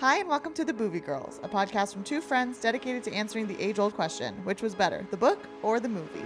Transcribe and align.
Hi, 0.00 0.18
and 0.18 0.28
welcome 0.28 0.54
to 0.54 0.64
The 0.64 0.72
Boovie 0.72 1.04
Girls, 1.04 1.40
a 1.42 1.48
podcast 1.48 1.92
from 1.92 2.04
two 2.04 2.20
friends 2.20 2.60
dedicated 2.60 3.02
to 3.02 3.12
answering 3.12 3.48
the 3.48 3.60
age 3.60 3.80
old 3.80 3.94
question 3.94 4.32
which 4.44 4.62
was 4.62 4.72
better, 4.72 5.04
the 5.10 5.16
book 5.16 5.40
or 5.60 5.80
the 5.80 5.88
movie? 5.88 6.22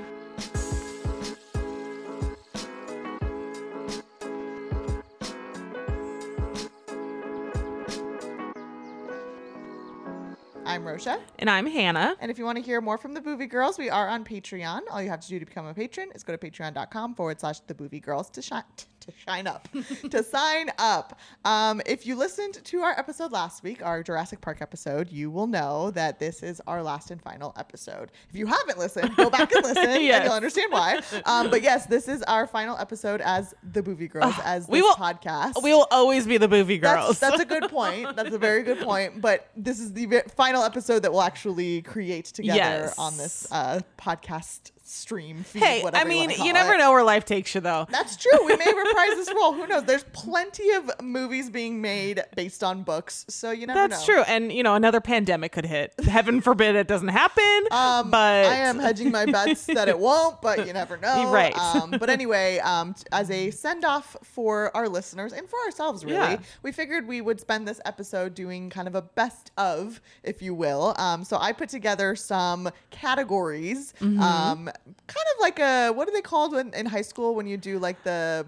I'm 10.67 10.85
Rosha. 10.85 11.19
And 11.39 11.49
I'm 11.49 11.65
Hannah. 11.65 12.15
And 12.21 12.31
if 12.31 12.39
you 12.39 12.45
want 12.45 12.59
to 12.59 12.63
hear 12.63 12.83
more 12.83 12.99
from 12.99 13.15
the 13.15 13.23
Boovie 13.23 13.49
Girls, 13.49 13.79
we 13.79 13.89
are 13.89 14.07
on 14.07 14.23
Patreon. 14.23 14.81
All 14.91 15.03
you 15.03 15.09
have 15.09 15.21
to 15.21 15.29
do 15.29 15.39
to 15.39 15.47
become 15.47 15.65
a 15.65 15.73
patron 15.73 16.11
is 16.15 16.23
go 16.23 16.37
to 16.37 16.51
patreon.com 16.51 17.15
forward 17.15 17.41
slash 17.41 17.61
the 17.61 17.73
Boovie 17.73 18.03
Girls 18.03 18.29
to 18.29 18.43
shine 18.43 18.65
to 19.03 19.13
shine 19.27 19.47
up, 19.47 19.69
to 20.11 20.23
sign 20.23 20.71
up. 20.79 21.19
Um, 21.45 21.81
if 21.87 22.07
you 22.07 22.17
listened 22.17 22.61
to 22.65 22.81
our 22.81 22.99
episode 22.99 23.33
last 23.33 23.63
week, 23.63 23.85
our 23.85 24.03
Jurassic 24.03 24.41
Park 24.41 24.63
episode, 24.63 25.11
you 25.11 25.31
will 25.31 25.47
know 25.47 25.91
that 25.93 26.19
this 26.19 26.43
is 26.43 26.61
our 26.67 26.83
last 26.83 27.11
and 27.11 27.21
final 27.21 27.53
episode. 27.57 28.13
If 28.31 28.37
you 28.37 28.47
haven't 28.47 28.79
listened, 28.79 29.15
go 29.17 29.29
back 29.29 29.53
and 29.53 29.65
listen, 29.65 29.85
yes. 30.03 30.17
and 30.17 30.25
you'll 30.25 30.35
understand 30.35 30.73
why. 30.73 31.01
Um, 31.27 31.51
but 31.51 31.63
yes, 31.63 31.87
this 31.87 32.09
is 32.09 32.23
our 32.25 32.47
final 32.47 32.77
episode 32.79 33.21
as 33.21 33.55
the 33.73 33.83
Boovie 33.83 34.11
Girls, 34.11 34.35
uh, 34.39 34.43
as 34.45 34.67
this 34.67 34.73
we 34.73 34.83
will, 34.83 34.95
podcast. 34.95 35.63
We 35.63 35.73
will 35.73 35.89
always 35.91 36.27
be 36.27 36.39
the 36.39 36.49
Boovie 36.49 36.81
Girls. 36.81 37.19
That's, 37.19 37.39
that's 37.39 37.43
a 37.43 37.47
good 37.47 37.71
point. 37.71 38.17
That's 38.17 38.35
a 38.35 38.39
very 38.39 38.63
good 38.63 38.81
point. 38.81 39.21
But 39.21 39.51
this 39.57 39.81
is 39.81 39.93
the 39.93 40.23
final 40.37 40.63
episode 40.63 41.01
that 41.01 41.13
we'll 41.13 41.23
actually 41.23 41.83
create 41.83 42.27
together 42.27 42.57
yes. 42.57 42.99
on 42.99 43.17
this 43.17 43.49
uh, 43.51 43.81
podcast 43.99 44.71
stream 44.93 45.43
feed, 45.43 45.63
hey 45.63 45.85
i 45.95 46.05
mean 46.05 46.31
you, 46.31 46.45
you 46.45 46.53
never 46.53 46.75
it. 46.75 46.79
know 46.79 46.93
where 46.93 47.03
life 47.03 47.25
takes 47.25 47.55
you 47.55 47.61
though. 47.61 47.87
That's 47.91 48.17
true. 48.17 48.45
We 48.45 48.57
may 48.57 48.73
reprise 48.77 49.15
this 49.17 49.33
role. 49.35 49.53
Who 49.53 49.67
knows? 49.67 49.85
There's 49.85 50.05
plenty 50.13 50.71
of 50.73 50.91
movies 51.03 51.51
being 51.51 51.81
made 51.81 52.23
based 52.37 52.63
on 52.63 52.83
books 52.83 53.25
so 53.29 53.51
you 53.51 53.67
never 53.67 53.89
that's 53.89 54.07
know. 54.07 54.15
true. 54.15 54.23
And 54.25 54.53
you 54.53 54.63
know 54.63 54.75
another 54.75 55.01
pandemic 55.01 55.53
could 55.53 55.67
hit. 55.67 55.95
Heaven 56.05 56.41
forbid 56.41 56.77
it 56.77 56.89
doesn't 56.89 57.09
happen 57.09 57.43
um, 57.71 58.11
but 58.11 58.47
i 58.47 58.55
am 58.55 58.79
hedging 58.79 59.11
my 59.11 59.27
bets 59.27 59.67
that 59.67 59.89
it 59.89 59.99
won't 59.99 60.41
but 60.43 60.67
you 60.67 60.73
never 60.73 60.97
know. 61.03 61.33
Right. 61.33 61.57
Um, 61.57 61.91
but 61.91 62.11
anyway 62.11 62.59
um, 62.59 62.95
as 63.11 63.31
a 63.31 63.51
send-off 63.51 64.17
for 64.23 64.75
our 64.77 64.89
listeners 64.89 65.33
and 65.33 65.49
for 65.49 65.59
ourselves 65.67 66.05
really 66.05 66.17
yeah. 66.17 66.39
we 66.63 66.73
figured 66.73 67.07
we 67.07 67.21
would 67.21 67.41
spend 67.41 67.67
this 67.67 67.81
episode 67.85 68.35
doing 68.35 68.71
kind 68.71 68.89
of 68.89 68.95
a 68.95 69.03
best 69.03 69.51
of 69.57 70.01
if 70.23 70.43
you 70.43 70.55
will. 70.55 70.95
Um, 70.99 71.25
so 71.25 71.39
i 71.41 71.53
put 71.53 71.69
together 71.69 72.15
some 72.15 72.71
categories 72.91 73.95
mm-hmm. 74.01 74.21
Um, 74.23 74.71
kind 74.85 75.27
of 75.35 75.41
like 75.41 75.59
a 75.59 75.91
what 75.91 76.09
are 76.09 76.13
they 76.13 76.21
called 76.21 76.53
when, 76.53 76.73
in 76.75 76.87
high 76.87 77.03
school 77.03 77.35
when 77.35 77.47
you 77.47 77.57
do 77.57 77.79
like 77.79 78.03
the 78.03 78.47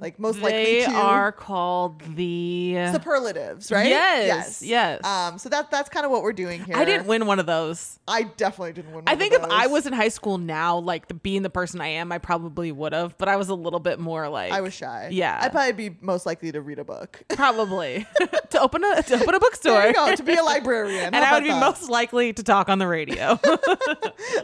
like 0.00 0.18
most 0.18 0.40
likely 0.40 0.80
they 0.80 0.84
are 0.86 1.30
called 1.30 2.00
the 2.16 2.88
superlatives, 2.90 3.70
right? 3.70 3.88
Yes, 3.88 4.62
yes, 4.62 4.62
yes. 4.62 5.04
Um, 5.04 5.38
so 5.38 5.50
that 5.50 5.70
that's 5.70 5.90
kind 5.90 6.06
of 6.06 6.10
what 6.10 6.22
we're 6.22 6.32
doing 6.32 6.64
here. 6.64 6.76
I 6.76 6.86
didn't 6.86 7.06
win 7.06 7.26
one 7.26 7.38
of 7.38 7.44
those. 7.46 7.98
I 8.08 8.22
definitely 8.22 8.72
didn't 8.72 8.92
win. 8.92 9.04
One. 9.04 9.08
I 9.08 9.16
think 9.16 9.34
if 9.34 9.42
I 9.44 9.66
was 9.66 9.86
in 9.86 9.92
high 9.92 10.08
school 10.08 10.38
now, 10.38 10.78
like 10.78 11.08
the, 11.08 11.14
being 11.14 11.42
the 11.42 11.50
person 11.50 11.80
I 11.82 11.88
am, 11.88 12.12
I 12.12 12.18
probably 12.18 12.72
would 12.72 12.94
have, 12.94 13.18
but 13.18 13.28
I 13.28 13.36
was 13.36 13.50
a 13.50 13.54
little 13.54 13.78
bit 13.78 13.98
more 14.00 14.28
like 14.28 14.52
I 14.52 14.62
was 14.62 14.72
shy. 14.72 15.10
Yeah, 15.12 15.38
I'd 15.40 15.52
probably 15.52 15.90
be 15.90 15.96
most 16.00 16.24
likely 16.24 16.50
to 16.52 16.62
read 16.62 16.78
a 16.78 16.84
book. 16.84 17.22
Probably 17.28 18.06
to 18.50 18.60
open 18.60 18.84
a 18.84 19.02
to 19.02 19.14
open 19.20 19.34
a 19.34 19.40
bookstore. 19.40 19.74
There 19.74 19.88
you 19.88 19.94
go. 19.94 20.14
To 20.14 20.22
be 20.22 20.34
a 20.34 20.42
librarian, 20.42 21.04
and 21.14 21.16
I 21.16 21.34
would 21.34 21.42
be 21.42 21.50
that? 21.50 21.60
most 21.60 21.90
likely 21.90 22.32
to 22.32 22.42
talk 22.42 22.68
on 22.68 22.78
the 22.78 22.86
radio. 22.86 23.38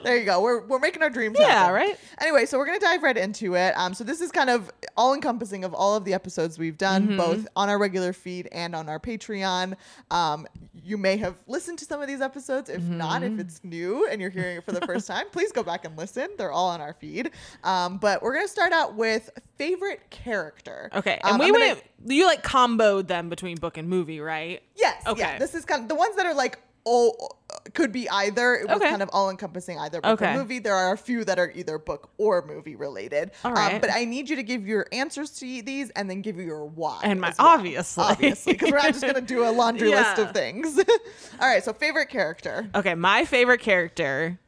there 0.03 0.19
you 0.19 0.25
go. 0.25 0.41
We're 0.41 0.67
we're 0.67 0.79
making 0.79 1.03
our 1.03 1.11
dreams. 1.11 1.37
Yeah, 1.39 1.47
happen. 1.49 1.75
right. 1.75 1.99
Anyway, 2.21 2.47
so 2.47 2.59
we're 2.59 2.67
gonna 2.67 2.79
dive 2.79 3.03
right 3.03 3.17
into 3.17 3.55
it. 3.55 3.73
Um, 3.77 3.95
so 3.95 4.05
this 4.05 4.21
is 4.21 4.31
kind 4.31 4.51
of 4.51 4.71
all 4.97 5.15
encompassing 5.15 5.45
of 5.52 5.75
all 5.75 5.97
of 5.97 6.05
the 6.05 6.14
episodes 6.14 6.58
we've 6.58 6.78
done, 6.78 7.08
mm-hmm. 7.08 7.16
both 7.16 7.47
on 7.56 7.69
our 7.69 7.78
regular 7.78 8.12
feed 8.12 8.48
and 8.52 8.75
on 8.75 8.89
our 8.89 8.98
Patreon. 8.98 9.77
Um, 10.11 10.47
you 10.83 10.97
may 10.97 11.16
have 11.16 11.36
listened 11.47 11.78
to 11.80 11.84
some 11.84 12.00
of 12.00 12.08
these 12.08 12.20
episodes. 12.20 12.70
If 12.70 12.80
mm-hmm. 12.80 12.98
not, 12.98 13.22
if 13.22 13.33
mm-hmm. 13.33 13.41
it's 13.41 13.62
new 13.64 14.06
and 14.08 14.20
you're 14.20 14.30
hearing 14.30 14.58
it 14.58 14.64
for 14.64 14.72
the 14.72 14.80
first 14.83 15.06
time, 15.08 15.27
please 15.33 15.53
go 15.53 15.62
back 15.62 15.84
and 15.84 15.97
listen. 15.97 16.28
They're 16.38 16.53
all 16.53 16.69
on 16.69 16.80
our 16.80 16.92
feed. 16.92 17.30
Um, 17.64 17.98
but 17.98 18.22
we're 18.22 18.34
gonna 18.34 18.48
start 18.48 18.72
out 18.72 18.94
with 18.94 19.31
favorite 19.56 20.09
character. 20.10 20.91
Okay, 20.94 21.19
and 21.22 21.34
um, 21.34 21.38
we 21.41 21.50
went. 21.50 21.82
You 22.04 22.26
like 22.26 22.42
comboed 22.42 23.09
them 23.09 23.28
between 23.28 23.56
book 23.56 23.78
and 23.78 23.88
movie, 23.88 24.21
right? 24.21 24.62
Yes. 24.76 25.03
Okay. 25.06 25.21
Yeah, 25.21 25.38
this 25.38 25.54
is 25.54 25.65
kind 25.65 25.82
of 25.82 25.88
the 25.88 25.94
ones 25.94 26.16
that 26.16 26.26
are 26.26 26.34
like 26.34 26.60
all 26.86 27.36
could 27.74 27.92
be 27.92 28.08
either. 28.08 28.54
It 28.54 28.69
was 28.69 28.76
okay. 28.76 28.88
kind 28.88 29.02
of 29.02 29.10
all 29.12 29.28
encompassing 29.28 29.78
either 29.78 30.00
book 30.00 30.22
okay. 30.22 30.34
or 30.34 30.38
movie. 30.38 30.60
There 30.60 30.74
are 30.74 30.92
a 30.92 30.97
few 30.97 31.24
that 31.24 31.38
are 31.38 31.50
either 31.54 31.78
book 31.78 32.10
or 32.16 32.47
movie 32.47 32.76
related. 32.76 33.32
All 33.44 33.52
right. 33.52 33.74
Um, 33.74 33.80
but 33.80 33.91
I 33.92 34.04
need 34.04 34.30
you 34.30 34.36
to 34.36 34.42
give 34.42 34.66
your 34.66 34.86
answers 34.92 35.30
to 35.38 35.62
these 35.62 35.91
and 35.91 36.08
then 36.08 36.22
give 36.22 36.36
you 36.36 36.44
your 36.44 36.64
why. 36.64 37.00
And 37.02 37.20
my 37.20 37.34
well. 37.38 37.48
obviously, 37.48 38.04
obviously, 38.04 38.52
because 38.54 38.70
we're 38.70 38.78
not 38.78 38.86
just 38.86 39.04
gonna 39.04 39.20
do 39.20 39.47
a 39.47 39.50
laundry 39.50 39.91
yeah. 39.91 40.00
list 40.00 40.19
of 40.19 40.32
things. 40.32 40.78
all 41.41 41.48
right. 41.48 41.62
So 41.62 41.72
favorite 41.72 42.08
character. 42.08 42.70
Okay, 42.74 42.94
my 42.94 43.24
favorite 43.24 43.60
character. 43.60 44.38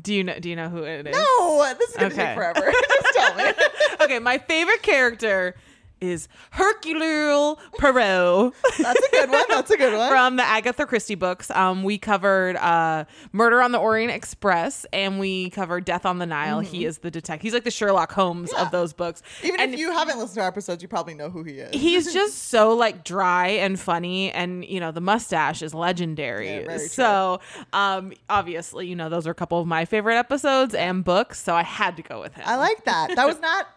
Do 0.00 0.14
you 0.14 0.24
know? 0.24 0.38
Do 0.38 0.48
you 0.48 0.56
know 0.56 0.68
who 0.68 0.84
it 0.84 1.08
is? 1.08 1.14
No, 1.14 1.74
this 1.78 1.90
is 1.90 1.96
gonna 1.96 2.06
okay. 2.06 2.26
take 2.26 2.34
forever. 2.34 2.72
just 3.02 3.16
tell 3.16 3.34
me. 3.34 3.52
okay, 4.00 4.18
my 4.18 4.38
favorite 4.38 4.82
character 4.82 5.56
is 6.00 6.28
Hercule 6.50 7.58
Poirot. 7.78 8.54
That's 8.78 9.06
a 9.06 9.10
good 9.10 9.30
one. 9.30 9.44
That's 9.48 9.70
a 9.70 9.76
good 9.76 9.96
one. 9.96 10.10
From 10.10 10.36
the 10.36 10.42
Agatha 10.42 10.86
Christie 10.86 11.14
books. 11.14 11.50
Um, 11.50 11.82
we 11.82 11.98
covered 11.98 12.56
uh, 12.56 13.04
Murder 13.32 13.62
on 13.62 13.72
the 13.72 13.78
Orient 13.78 14.12
Express 14.12 14.86
and 14.92 15.18
we 15.18 15.50
covered 15.50 15.84
Death 15.84 16.06
on 16.06 16.18
the 16.18 16.26
Nile. 16.26 16.62
Mm-hmm. 16.62 16.72
He 16.72 16.84
is 16.84 16.98
the 16.98 17.10
detective. 17.10 17.42
He's 17.42 17.54
like 17.54 17.64
the 17.64 17.70
Sherlock 17.70 18.12
Holmes 18.12 18.50
yeah. 18.52 18.62
of 18.62 18.70
those 18.70 18.92
books. 18.92 19.22
Even 19.42 19.60
and 19.60 19.74
if 19.74 19.80
you 19.80 19.92
haven't 19.92 20.18
listened 20.18 20.36
to 20.36 20.40
our 20.42 20.48
episodes, 20.48 20.82
you 20.82 20.88
probably 20.88 21.14
know 21.14 21.30
who 21.30 21.42
he 21.42 21.58
is. 21.58 21.74
He's 21.74 22.12
just 22.20 22.48
so 22.48 22.74
like 22.74 23.04
dry 23.04 23.48
and 23.48 23.78
funny, 23.78 24.32
and 24.32 24.64
you 24.64 24.80
know 24.80 24.92
the 24.92 25.00
mustache 25.00 25.62
is 25.62 25.74
legendary. 25.74 26.64
Yeah, 26.64 26.78
so 26.78 27.40
um, 27.72 28.12
obviously, 28.28 28.86
you 28.86 28.96
know 28.96 29.08
those 29.08 29.26
are 29.26 29.30
a 29.30 29.34
couple 29.34 29.60
of 29.60 29.66
my 29.66 29.84
favorite 29.84 30.16
episodes 30.16 30.74
and 30.74 31.04
books. 31.04 31.42
So 31.42 31.54
I 31.54 31.62
had 31.62 31.96
to 31.96 32.02
go 32.02 32.20
with 32.20 32.34
him. 32.34 32.44
I 32.46 32.56
like 32.56 32.84
that. 32.84 33.16
That 33.16 33.26
was 33.26 33.40
not 33.40 33.68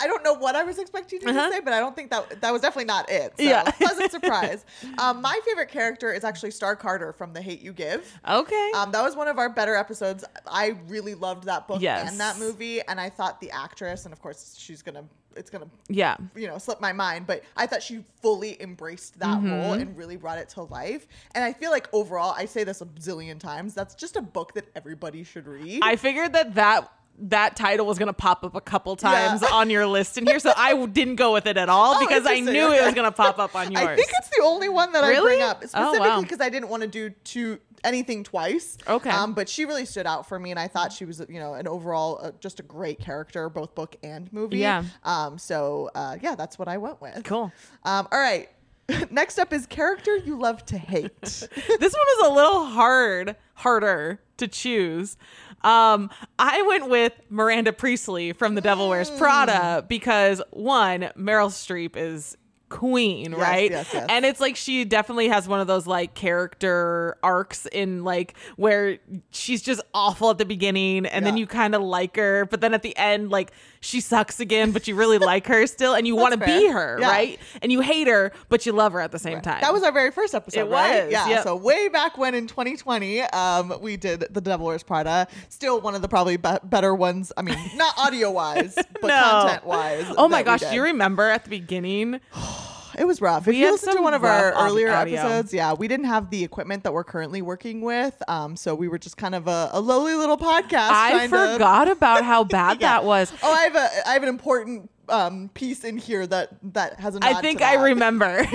I 0.00 0.06
don't 0.06 0.22
know 0.22 0.34
what 0.34 0.54
I 0.54 0.62
was 0.62 0.78
expecting 0.78 1.20
you 1.22 1.28
uh-huh. 1.28 1.46
to 1.46 1.52
say, 1.52 1.60
but 1.60 1.72
I 1.72 1.80
don't 1.80 1.96
think 1.96 2.10
that 2.10 2.40
that 2.40 2.52
was 2.52 2.62
definitely 2.62 2.86
not 2.86 3.10
it. 3.10 3.34
So, 3.36 3.44
yeah, 3.44 3.62
pleasant 3.78 4.10
surprise. 4.10 4.64
Um, 4.98 5.20
my 5.22 5.38
favorite 5.44 5.70
character 5.70 6.12
is 6.12 6.24
actually 6.24 6.50
Starr 6.50 6.76
Carter 6.76 7.12
from 7.12 7.32
The 7.32 7.42
Hate 7.42 7.60
You 7.60 7.72
Give. 7.72 8.06
Okay, 8.28 8.70
um, 8.76 8.92
that 8.92 9.02
was 9.02 9.16
one 9.16 9.28
of 9.28 9.38
our 9.38 9.48
better 9.48 9.74
episodes. 9.74 10.24
I 10.46 10.76
really 10.88 11.14
loved 11.14 11.44
that 11.44 11.66
book 11.66 11.80
yes. 11.80 12.08
and 12.08 12.20
that 12.20 12.38
movie, 12.38 12.80
and 12.82 13.00
I 13.00 13.08
thought 13.08 13.40
the 13.40 13.50
actress, 13.50 14.04
and 14.04 14.12
of 14.12 14.20
course 14.20 14.54
she's 14.58 14.82
gonna 14.82 15.04
it's 15.36 15.50
gonna 15.50 15.66
yeah 15.88 16.16
you 16.34 16.46
know 16.46 16.58
slip 16.58 16.80
my 16.80 16.92
mind 16.92 17.26
but 17.26 17.42
i 17.56 17.66
thought 17.66 17.82
she 17.82 18.04
fully 18.22 18.60
embraced 18.62 19.18
that 19.18 19.38
mm-hmm. 19.38 19.50
role 19.50 19.72
and 19.72 19.96
really 19.96 20.16
brought 20.16 20.38
it 20.38 20.48
to 20.48 20.62
life 20.62 21.06
and 21.34 21.44
i 21.44 21.52
feel 21.52 21.70
like 21.70 21.88
overall 21.92 22.34
i 22.36 22.44
say 22.44 22.64
this 22.64 22.80
a 22.80 22.86
zillion 22.86 23.38
times 23.38 23.74
that's 23.74 23.94
just 23.94 24.16
a 24.16 24.22
book 24.22 24.54
that 24.54 24.66
everybody 24.74 25.24
should 25.24 25.46
read 25.46 25.80
i 25.82 25.96
figured 25.96 26.32
that 26.32 26.54
that 26.54 26.90
that 27.18 27.56
title 27.56 27.86
was 27.86 27.98
going 27.98 28.08
to 28.08 28.12
pop 28.12 28.44
up 28.44 28.54
a 28.54 28.60
couple 28.60 28.96
times 28.96 29.42
yeah. 29.42 29.48
on 29.52 29.70
your 29.70 29.86
list 29.86 30.18
in 30.18 30.26
here, 30.26 30.38
so 30.38 30.52
I 30.56 30.86
didn't 30.92 31.16
go 31.16 31.32
with 31.32 31.46
it 31.46 31.56
at 31.56 31.68
all 31.68 31.94
oh, 31.94 32.06
because 32.06 32.26
I 32.26 32.40
knew 32.40 32.72
it 32.72 32.84
was 32.84 32.94
going 32.94 33.04
to 33.10 33.12
pop 33.12 33.38
up 33.38 33.54
on 33.54 33.70
yours. 33.70 33.84
I 33.84 33.96
think 33.96 34.10
it's 34.18 34.28
the 34.30 34.42
only 34.42 34.68
one 34.68 34.92
that 34.92 35.02
really? 35.02 35.16
I 35.16 35.20
bring 35.20 35.42
up 35.42 35.64
specifically 35.64 36.22
because 36.22 36.40
oh, 36.40 36.42
wow. 36.42 36.46
I 36.46 36.48
didn't 36.50 36.68
want 36.68 36.82
to 36.82 36.88
do 36.88 37.10
two 37.24 37.60
anything 37.84 38.24
twice. 38.24 38.78
Okay, 38.88 39.10
um, 39.10 39.34
but 39.34 39.48
she 39.48 39.64
really 39.64 39.84
stood 39.84 40.06
out 40.06 40.26
for 40.28 40.38
me, 40.38 40.50
and 40.50 40.58
I 40.58 40.68
thought 40.68 40.92
she 40.92 41.04
was 41.04 41.20
you 41.28 41.38
know 41.38 41.54
an 41.54 41.68
overall 41.68 42.18
uh, 42.20 42.32
just 42.40 42.60
a 42.60 42.62
great 42.62 42.98
character, 42.98 43.48
both 43.48 43.74
book 43.74 43.96
and 44.02 44.32
movie. 44.32 44.58
Yeah. 44.58 44.84
Um. 45.04 45.38
So 45.38 45.90
uh, 45.94 46.16
yeah, 46.20 46.34
that's 46.34 46.58
what 46.58 46.68
I 46.68 46.78
went 46.78 47.00
with. 47.00 47.22
Cool. 47.24 47.52
Um. 47.84 48.08
All 48.10 48.18
right. 48.18 48.48
Next 49.10 49.38
up 49.38 49.52
is 49.52 49.66
character 49.66 50.16
you 50.16 50.38
love 50.38 50.64
to 50.66 50.76
hate. 50.76 51.20
this 51.22 51.48
one 51.48 51.78
was 51.78 52.30
a 52.30 52.34
little 52.34 52.66
hard, 52.66 53.36
harder 53.54 54.20
to 54.36 54.48
choose. 54.48 55.16
Um, 55.64 56.10
I 56.38 56.62
went 56.62 56.88
with 56.90 57.12
Miranda 57.30 57.72
Priestly 57.72 58.32
from 58.32 58.54
The 58.54 58.60
Devil 58.60 58.88
Wears 58.88 59.10
Prada 59.10 59.82
mm. 59.82 59.88
because 59.88 60.42
one, 60.50 61.10
Meryl 61.16 61.48
Streep 61.48 61.96
is 61.96 62.36
queen, 62.68 63.30
yes, 63.30 63.40
right? 63.40 63.70
Yes, 63.70 63.90
yes. 63.92 64.06
And 64.08 64.24
it's 64.24 64.40
like 64.40 64.56
she 64.56 64.84
definitely 64.84 65.28
has 65.28 65.46
one 65.46 65.60
of 65.60 65.66
those 65.66 65.86
like 65.86 66.14
character 66.14 67.16
arcs 67.22 67.66
in 67.66 68.04
like 68.04 68.34
where 68.56 68.98
she's 69.30 69.62
just 69.62 69.80
awful 69.94 70.30
at 70.30 70.38
the 70.38 70.44
beginning 70.44 71.06
and 71.06 71.24
yeah. 71.24 71.30
then 71.30 71.36
you 71.36 71.46
kind 71.46 71.74
of 71.74 71.82
like 71.82 72.16
her, 72.16 72.46
but 72.46 72.60
then 72.60 72.74
at 72.74 72.82
the 72.82 72.96
end 72.96 73.30
like 73.30 73.52
she 73.84 74.00
sucks 74.00 74.40
again, 74.40 74.70
but 74.70 74.88
you 74.88 74.94
really 74.94 75.18
like 75.18 75.46
her 75.46 75.66
still 75.66 75.94
and 75.94 76.06
you 76.06 76.16
want 76.24 76.32
to 76.32 76.44
be 76.44 76.66
her, 76.68 76.98
yeah. 77.00 77.08
right? 77.08 77.40
And 77.62 77.70
you 77.70 77.80
hate 77.80 78.08
her, 78.08 78.32
but 78.48 78.64
you 78.66 78.72
love 78.72 78.92
her 78.92 79.00
at 79.00 79.12
the 79.12 79.18
same 79.18 79.34
right. 79.34 79.44
time. 79.44 79.60
That 79.60 79.72
was 79.72 79.82
our 79.82 79.92
very 79.92 80.10
first 80.10 80.34
episode, 80.34 80.60
it 80.60 80.70
right? 80.70 81.04
Was, 81.04 81.12
yeah. 81.12 81.28
Yep. 81.28 81.44
So 81.44 81.56
way 81.56 81.88
back 81.88 82.16
when 82.16 82.34
in 82.34 82.46
2020, 82.46 83.20
um, 83.20 83.74
we 83.80 83.96
did 83.96 84.26
The 84.30 84.40
Devil 84.40 84.66
Wears 84.66 84.82
Prada. 84.82 85.28
Still 85.48 85.80
one 85.80 85.94
of 85.94 86.02
the 86.02 86.08
probably 86.08 86.36
be- 86.36 86.58
better 86.64 86.94
ones. 86.94 87.32
I 87.36 87.42
mean, 87.42 87.58
not 87.76 87.94
audio 87.98 88.30
wise, 88.30 88.74
but 89.00 89.08
no. 89.08 89.20
content 89.20 89.66
wise. 89.66 90.06
Oh 90.16 90.28
my 90.28 90.42
gosh, 90.42 90.60
do 90.60 90.74
you 90.74 90.82
remember 90.82 91.28
at 91.28 91.44
the 91.44 91.50
beginning? 91.50 92.20
it 92.98 93.04
was 93.06 93.20
rough. 93.20 93.42
If 93.42 93.46
We 93.48 93.58
you 93.58 93.70
listen 93.72 93.94
to 93.96 94.02
one 94.02 94.14
of 94.14 94.24
our 94.24 94.52
earlier 94.52 94.90
audio. 94.92 95.20
episodes, 95.20 95.52
yeah, 95.52 95.72
we 95.72 95.88
didn't 95.88 96.06
have 96.06 96.30
the 96.30 96.44
equipment 96.44 96.82
that 96.84 96.92
we're 96.92 97.04
currently 97.04 97.42
working 97.42 97.80
with. 97.80 98.20
Um, 98.28 98.56
so 98.56 98.74
we 98.74 98.88
were 98.88 98.98
just 98.98 99.16
kind 99.16 99.34
of 99.34 99.46
a, 99.48 99.70
a 99.72 99.80
lowly 99.80 100.14
little 100.14 100.36
podcast. 100.38 100.90
I 100.90 101.10
trying 101.10 101.30
to- 101.30 101.52
forgot 101.54 101.88
about 101.88 102.24
how 102.24 102.44
bad 102.44 102.80
Yeah. 102.80 102.88
that 102.94 103.04
was. 103.04 103.32
Oh, 103.42 103.52
I 103.52 103.62
have 103.64 103.76
a 103.76 104.08
I 104.08 104.12
have 104.14 104.22
an 104.22 104.28
important 104.28 104.90
um 105.10 105.50
piece 105.52 105.84
in 105.84 105.98
here 105.98 106.26
that 106.26 106.48
that 106.72 106.98
has 106.98 107.14
a 107.14 107.18
I 107.22 107.34
think 107.42 107.60
I 107.60 107.74
remember. 107.74 108.42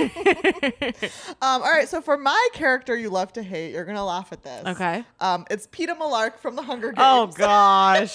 Um, 1.42 1.62
all 1.62 1.70
right, 1.72 1.88
so 1.88 2.00
for 2.02 2.16
my 2.18 2.48
character 2.52 2.94
you 2.96 3.08
love 3.08 3.32
to 3.34 3.42
hate, 3.42 3.72
you're 3.72 3.84
gonna 3.84 4.04
laugh 4.04 4.32
at 4.32 4.42
this. 4.42 4.66
Okay. 4.66 5.04
Um, 5.20 5.46
it's 5.50 5.66
Peeta 5.68 5.96
Mellark 5.98 6.38
from 6.38 6.54
the 6.56 6.62
Hunger 6.62 6.88
Games. 6.88 6.98
oh 7.00 7.26
gosh. 7.28 8.14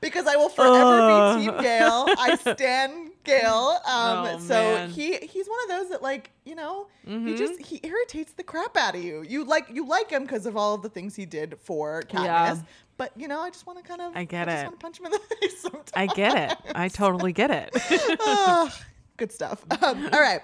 because 0.00 0.26
I 0.26 0.36
will 0.36 0.48
forever 0.48 1.00
Ugh. 1.00 1.38
be 1.40 1.46
Team 1.46 1.60
Gale. 1.60 2.06
I 2.18 2.36
stand 2.36 3.09
Gale. 3.24 3.78
Um, 3.86 4.26
Oh, 4.26 4.38
so 4.38 4.54
man. 4.54 4.90
he 4.90 5.16
he's 5.18 5.46
one 5.48 5.58
of 5.64 5.68
those 5.68 5.90
that 5.90 6.02
like 6.02 6.30
you 6.44 6.54
know 6.54 6.86
he 7.04 7.10
Mhm. 7.12 7.36
just 7.36 7.60
he 7.60 7.80
irritates 7.82 8.32
the 8.32 8.42
crap 8.42 8.76
out 8.76 8.94
of 8.94 9.02
you. 9.02 9.22
You 9.22 9.44
like 9.44 9.66
you 9.72 9.86
like 9.86 10.10
him 10.10 10.22
because 10.22 10.46
of 10.46 10.56
all 10.56 10.74
of 10.74 10.82
the 10.82 10.88
things 10.88 11.16
he 11.16 11.26
did 11.26 11.56
for 11.60 12.02
Katniss. 12.02 12.24
Yeah. 12.24 12.56
But 12.96 13.12
you 13.16 13.28
know, 13.28 13.40
I 13.40 13.50
just 13.50 13.66
want 13.66 13.78
to 13.78 13.84
kind 13.84 14.00
of 14.02 14.14
I 14.16 14.24
get 14.24 14.46
just 14.48 14.62
it. 14.62 14.64
want 14.66 14.78
to 14.80 14.84
punch 14.84 15.00
him 15.00 15.06
in 15.06 15.12
the 15.12 15.18
face 15.40 15.60
sometimes. 15.60 15.90
I 15.94 16.06
get 16.06 16.36
it. 16.52 16.58
I 16.74 16.88
totally 16.88 17.32
get 17.32 17.50
it. 17.50 17.70
Ah, 18.20 18.78
good 19.16 19.32
stuff. 19.32 19.64
Um, 19.82 20.08
all 20.12 20.20
right. 20.20 20.40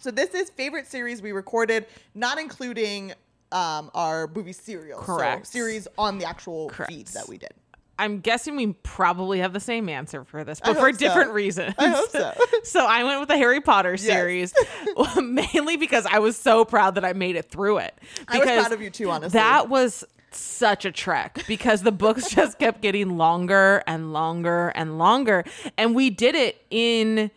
So 0.00 0.10
this 0.10 0.34
is 0.34 0.50
favorite 0.50 0.86
series 0.86 1.22
we 1.22 1.32
recorded, 1.32 1.86
not 2.14 2.38
including 2.38 3.12
um, 3.52 3.90
our 3.94 4.26
movie 4.34 4.52
serial. 4.52 4.98
Correct. 5.00 5.46
So 5.46 5.52
series 5.58 5.86
on 5.96 6.18
the 6.18 6.24
actual 6.26 6.68
Correct. 6.68 6.92
feed 6.92 7.06
that 7.08 7.28
we 7.28 7.38
did. 7.38 7.54
I'm 7.98 8.20
guessing 8.20 8.56
we 8.56 8.72
probably 8.72 9.38
have 9.38 9.52
the 9.52 9.60
same 9.60 9.88
answer 9.88 10.24
for 10.24 10.44
this, 10.44 10.60
but 10.60 10.76
for 10.76 10.92
so. 10.92 10.98
different 10.98 11.32
reasons. 11.32 11.74
I 11.78 11.88
hope 11.88 12.10
so. 12.10 12.32
so 12.64 12.84
I 12.84 13.04
went 13.04 13.20
with 13.20 13.28
the 13.28 13.36
Harry 13.36 13.60
Potter 13.60 13.96
series, 13.96 14.52
mainly 15.16 15.76
because 15.76 16.06
I 16.06 16.18
was 16.18 16.36
so 16.36 16.64
proud 16.64 16.96
that 16.96 17.04
I 17.04 17.12
made 17.12 17.36
it 17.36 17.50
through 17.50 17.78
it. 17.78 17.94
I 18.26 18.38
was 18.38 18.46
proud 18.46 18.72
of 18.72 18.80
you 18.80 18.90
too, 18.90 19.10
honestly. 19.10 19.38
That 19.38 19.68
was 19.68 20.04
such 20.32 20.84
a 20.84 20.90
trek 20.90 21.44
because 21.46 21.82
the 21.82 21.92
books 21.92 22.28
just 22.34 22.58
kept 22.58 22.80
getting 22.82 23.16
longer 23.16 23.82
and 23.86 24.12
longer 24.12 24.68
and 24.74 24.98
longer, 24.98 25.44
and 25.76 25.94
we 25.94 26.10
did 26.10 26.34
it 26.34 26.64
in 26.70 27.30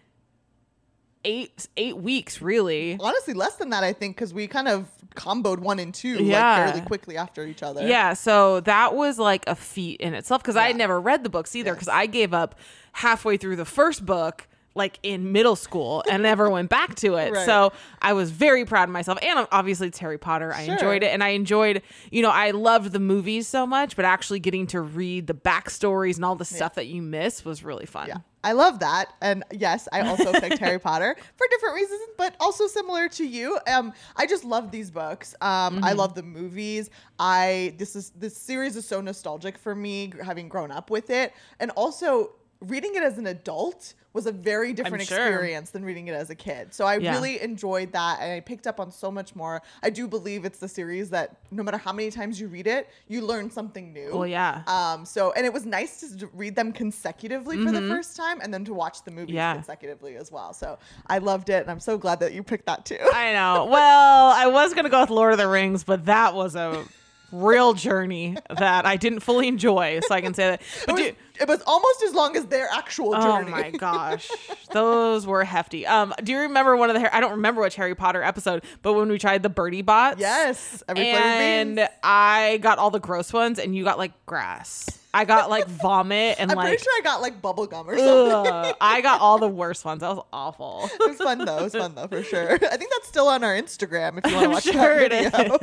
eight 1.28 1.68
eight 1.78 1.98
weeks, 1.98 2.42
really. 2.42 2.98
honestly 3.00 3.34
less 3.36 3.56
than 3.58 3.70
that, 3.70 3.84
I 3.84 3.94
think, 3.94 4.16
because 4.16 4.34
we 4.34 4.48
kind 4.48 4.68
of 4.68 4.88
comboed 5.16 5.60
one 5.60 5.78
and 5.80 5.94
two 5.94 6.24
Yeah. 6.24 6.58
like 6.64 6.68
fairly 6.74 6.86
quickly 6.88 7.18
after 7.18 7.46
each 7.46 7.62
other. 7.62 7.86
Yeah, 7.88 8.14
so 8.14 8.60
that 8.62 8.96
was 8.96 9.20
like 9.20 9.44
a 9.48 9.56
feat 9.56 10.00
in 10.02 10.14
itself 10.14 10.42
because 10.42 10.56
I 10.56 10.68
had 10.68 10.76
never 10.78 11.00
read 11.02 11.24
the 11.24 11.30
books 11.30 11.56
either 11.56 11.72
Yes. 11.72 11.76
because 11.76 11.88
I 11.90 12.06
gave 12.06 12.34
up 12.34 12.56
halfway 12.94 13.38
through 13.38 13.58
the 13.58 13.66
first 13.66 14.06
book 14.06 14.47
like 14.78 15.00
in 15.04 15.32
middle 15.34 15.56
school 15.58 16.04
and 16.10 16.24
never 16.24 16.50
went 16.58 16.70
back 16.70 16.96
to 16.96 17.16
it. 17.16 17.34
Right. 17.34 17.46
So 17.46 17.74
I 18.02 18.14
was 18.14 18.32
very 18.32 18.64
proud 18.66 18.84
of 18.88 18.94
myself. 18.94 19.18
And 19.22 19.48
obviously 19.52 19.88
it's 19.88 19.98
Harry 19.98 20.18
Potter. 20.18 20.54
I 20.54 20.66
Sure. 20.66 20.76
enjoyed 20.76 21.04
it. 21.04 21.08
And 21.08 21.24
I 21.24 21.30
enjoyed, 21.30 21.82
you 22.12 22.22
know, 22.22 22.30
I 22.32 22.52
loved 22.52 22.94
the 22.94 23.00
movies 23.00 23.48
so 23.48 23.66
much, 23.68 23.96
but 23.96 24.06
actually 24.06 24.40
getting 24.40 24.68
to 24.68 24.80
read 24.82 25.28
the 25.28 25.34
backstories 25.34 26.16
and 26.16 26.24
all 26.24 26.36
the 26.36 26.46
stuff 26.46 26.76
that 26.76 26.88
you 26.88 27.02
miss 27.02 27.44
was 27.44 27.64
really 27.64 27.86
fun. 27.86 28.08
Yeah. 28.08 28.18
I 28.44 28.54
love 28.54 28.80
that. 28.80 29.12
And 29.22 29.44
yes, 29.52 29.90
I 29.92 30.02
also 30.02 30.32
picked 30.32 30.60
Harry 30.60 30.80
Potter 30.80 31.18
for 31.36 31.48
different 31.50 31.76
reasons, 31.76 32.00
but 32.18 32.36
also 32.40 32.68
similar 32.68 33.10
to 33.10 33.26
you. 33.26 33.60
Um, 33.68 33.92
I 34.16 34.26
just 34.26 34.46
love 34.46 34.72
these 34.72 34.90
books. 34.90 35.34
Um, 35.42 35.48
I 35.84 35.90
Mm-hmm. 35.90 35.98
love 35.98 36.14
the 36.14 36.24
movies. 36.24 36.90
I 37.20 37.74
this 37.78 37.96
is 37.96 38.12
this 38.12 38.38
series 38.38 38.76
is 38.78 38.86
so 38.88 39.02
nostalgic 39.02 39.58
for 39.58 39.76
me, 39.76 40.14
having 40.24 40.48
grown 40.48 40.72
up 40.72 40.90
with 40.90 41.10
it, 41.10 41.34
and 41.60 41.72
also 41.72 42.36
reading 42.62 42.96
it 42.96 43.04
as 43.04 43.18
an 43.18 43.28
adult 43.28 43.94
was 44.14 44.26
a 44.26 44.32
very 44.32 44.74
different 44.74 45.04
sure. 45.06 45.18
experience 45.20 45.70
than 45.70 45.86
reading 45.86 46.08
it 46.08 46.14
as 46.14 46.32
a 46.32 46.36
kid. 46.36 46.74
So 46.74 46.86
I 46.86 46.96
Yeah. 46.98 47.14
really 47.14 47.40
enjoyed 47.40 47.92
that, 47.92 48.18
and 48.20 48.32
I 48.34 48.40
picked 48.40 48.66
up 48.66 48.80
on 48.80 48.92
so 48.92 49.12
much 49.12 49.36
more. 49.36 49.62
I 49.84 49.92
do 49.92 50.08
believe 50.08 50.44
it's 50.44 50.58
the 50.58 50.68
series 50.68 51.12
that 51.12 51.36
no 51.52 51.62
matter 51.62 51.78
how 51.78 51.94
many 51.94 52.10
times 52.10 52.40
you 52.42 52.48
read 52.48 52.66
it, 52.66 52.90
you 53.08 53.22
learn 53.22 53.52
something 53.52 53.94
new. 53.94 54.10
Well, 54.12 54.26
yeah. 54.26 54.64
Um, 54.66 55.06
so 55.06 55.34
and 55.34 55.46
it 55.46 55.54
was 55.54 55.68
nice 55.68 56.02
to 56.16 56.28
read 56.34 56.56
them 56.56 56.72
consecutively 56.74 57.64
for 57.64 57.72
the 57.72 57.82
first 57.82 58.16
time 58.16 58.40
and 58.42 58.52
then 58.52 58.66
to 58.66 58.74
watch 58.74 59.04
the 59.04 59.12
movies 59.12 59.28
Mm-hmm. 59.28 59.36
Yeah. 59.36 59.54
consecutively 59.54 60.16
as 60.16 60.32
well. 60.32 60.52
So 60.54 60.80
I 61.06 61.20
loved 61.20 61.50
it 61.50 61.62
and 61.62 61.70
I'm 61.70 61.80
so 61.80 61.98
glad 61.98 62.20
that 62.22 62.34
you 62.34 62.42
picked 62.42 62.66
that 62.66 62.86
too. 62.86 62.98
I 63.14 63.34
know. 63.34 63.66
Well, 63.70 64.32
I 64.36 64.48
was 64.48 64.74
going 64.74 64.86
to 64.86 64.90
go 64.90 65.02
with 65.02 65.10
Lord 65.12 65.32
of 65.34 65.38
the 65.38 65.48
Rings, 65.48 65.84
but 65.84 66.06
that 66.06 66.34
was 66.34 66.56
a 66.56 66.84
real 67.32 67.74
journey 67.74 68.38
that 68.58 68.86
I 68.86 68.96
didn't 68.96 69.20
fully 69.20 69.48
enjoy. 69.50 70.00
So 70.08 70.16
I 70.16 70.22
can 70.22 70.34
say 70.34 70.52
that. 70.52 70.62
But 70.86 70.96
was, 70.96 71.12
it 71.40 71.48
was 71.48 71.62
almost 71.66 72.04
as 72.04 72.14
long 72.14 72.36
as 72.36 72.46
their 72.48 72.68
actual 72.72 73.14
journey. 73.14 73.48
Oh 73.48 73.52
my 73.52 73.70
gosh, 73.78 74.30
those 74.72 75.26
were 75.28 75.44
hefty. 75.44 75.86
Um, 75.86 76.14
do 76.24 76.32
you 76.32 76.40
remember 76.40 76.76
one 76.76 76.90
of 76.90 77.02
the? 77.02 77.16
I 77.16 77.20
don't 77.20 77.32
remember 77.32 77.62
which 77.62 77.76
Harry 77.76 77.96
Potter 77.96 78.24
episode, 78.24 78.64
but 78.82 78.94
when 78.94 79.10
we 79.10 79.18
tried 79.18 79.44
the 79.44 79.50
Bertie 79.50 79.82
Botts, 79.84 80.20
Yes, 80.20 80.84
every 80.88 81.08
and. 81.08 81.88
I 82.04 82.58
got 82.62 82.78
all 82.78 82.92
the 82.92 83.00
gross 83.00 83.32
ones, 83.34 83.60
and 83.60 83.76
you 83.76 83.84
got 83.84 83.98
like 83.98 84.14
grass. 84.26 84.88
I 85.14 85.26
got 85.26 85.50
like 85.50 85.68
vomit 85.68 86.36
and 86.38 86.52
I'm 86.52 86.58
like. 86.58 86.68
pretty 86.68 86.84
sure 86.84 86.94
I 86.96 87.02
got 87.02 87.22
like 87.22 87.42
bubble 87.42 87.66
gum 87.66 87.90
or 87.90 87.98
something. 87.98 88.54
ugh. 88.54 88.76
I 88.80 89.02
got 89.02 89.20
all 89.22 89.40
the 89.40 89.48
worst 89.48 89.84
ones. 89.84 90.02
That 90.02 90.16
was 90.16 90.24
awful. 90.32 90.88
It 90.94 91.08
was 91.10 91.18
fun 91.18 91.44
though. 91.44 91.58
It 91.60 91.64
was 91.64 91.74
fun 91.74 91.96
though 91.96 92.08
for 92.08 92.22
sure. 92.22 92.52
I 92.54 92.58
think 92.78 92.92
that's 92.92 93.08
still 93.08 93.28
on 93.28 93.44
our 93.44 93.56
Instagram 93.56 94.20
if 94.24 94.30
you 94.32 94.36
want 94.38 94.44
to 94.44 94.50
I'm 94.50 94.52
watch 94.52 94.64
sure 94.66 95.00
it 95.00 95.10
that 95.12 95.34
video. 95.34 95.58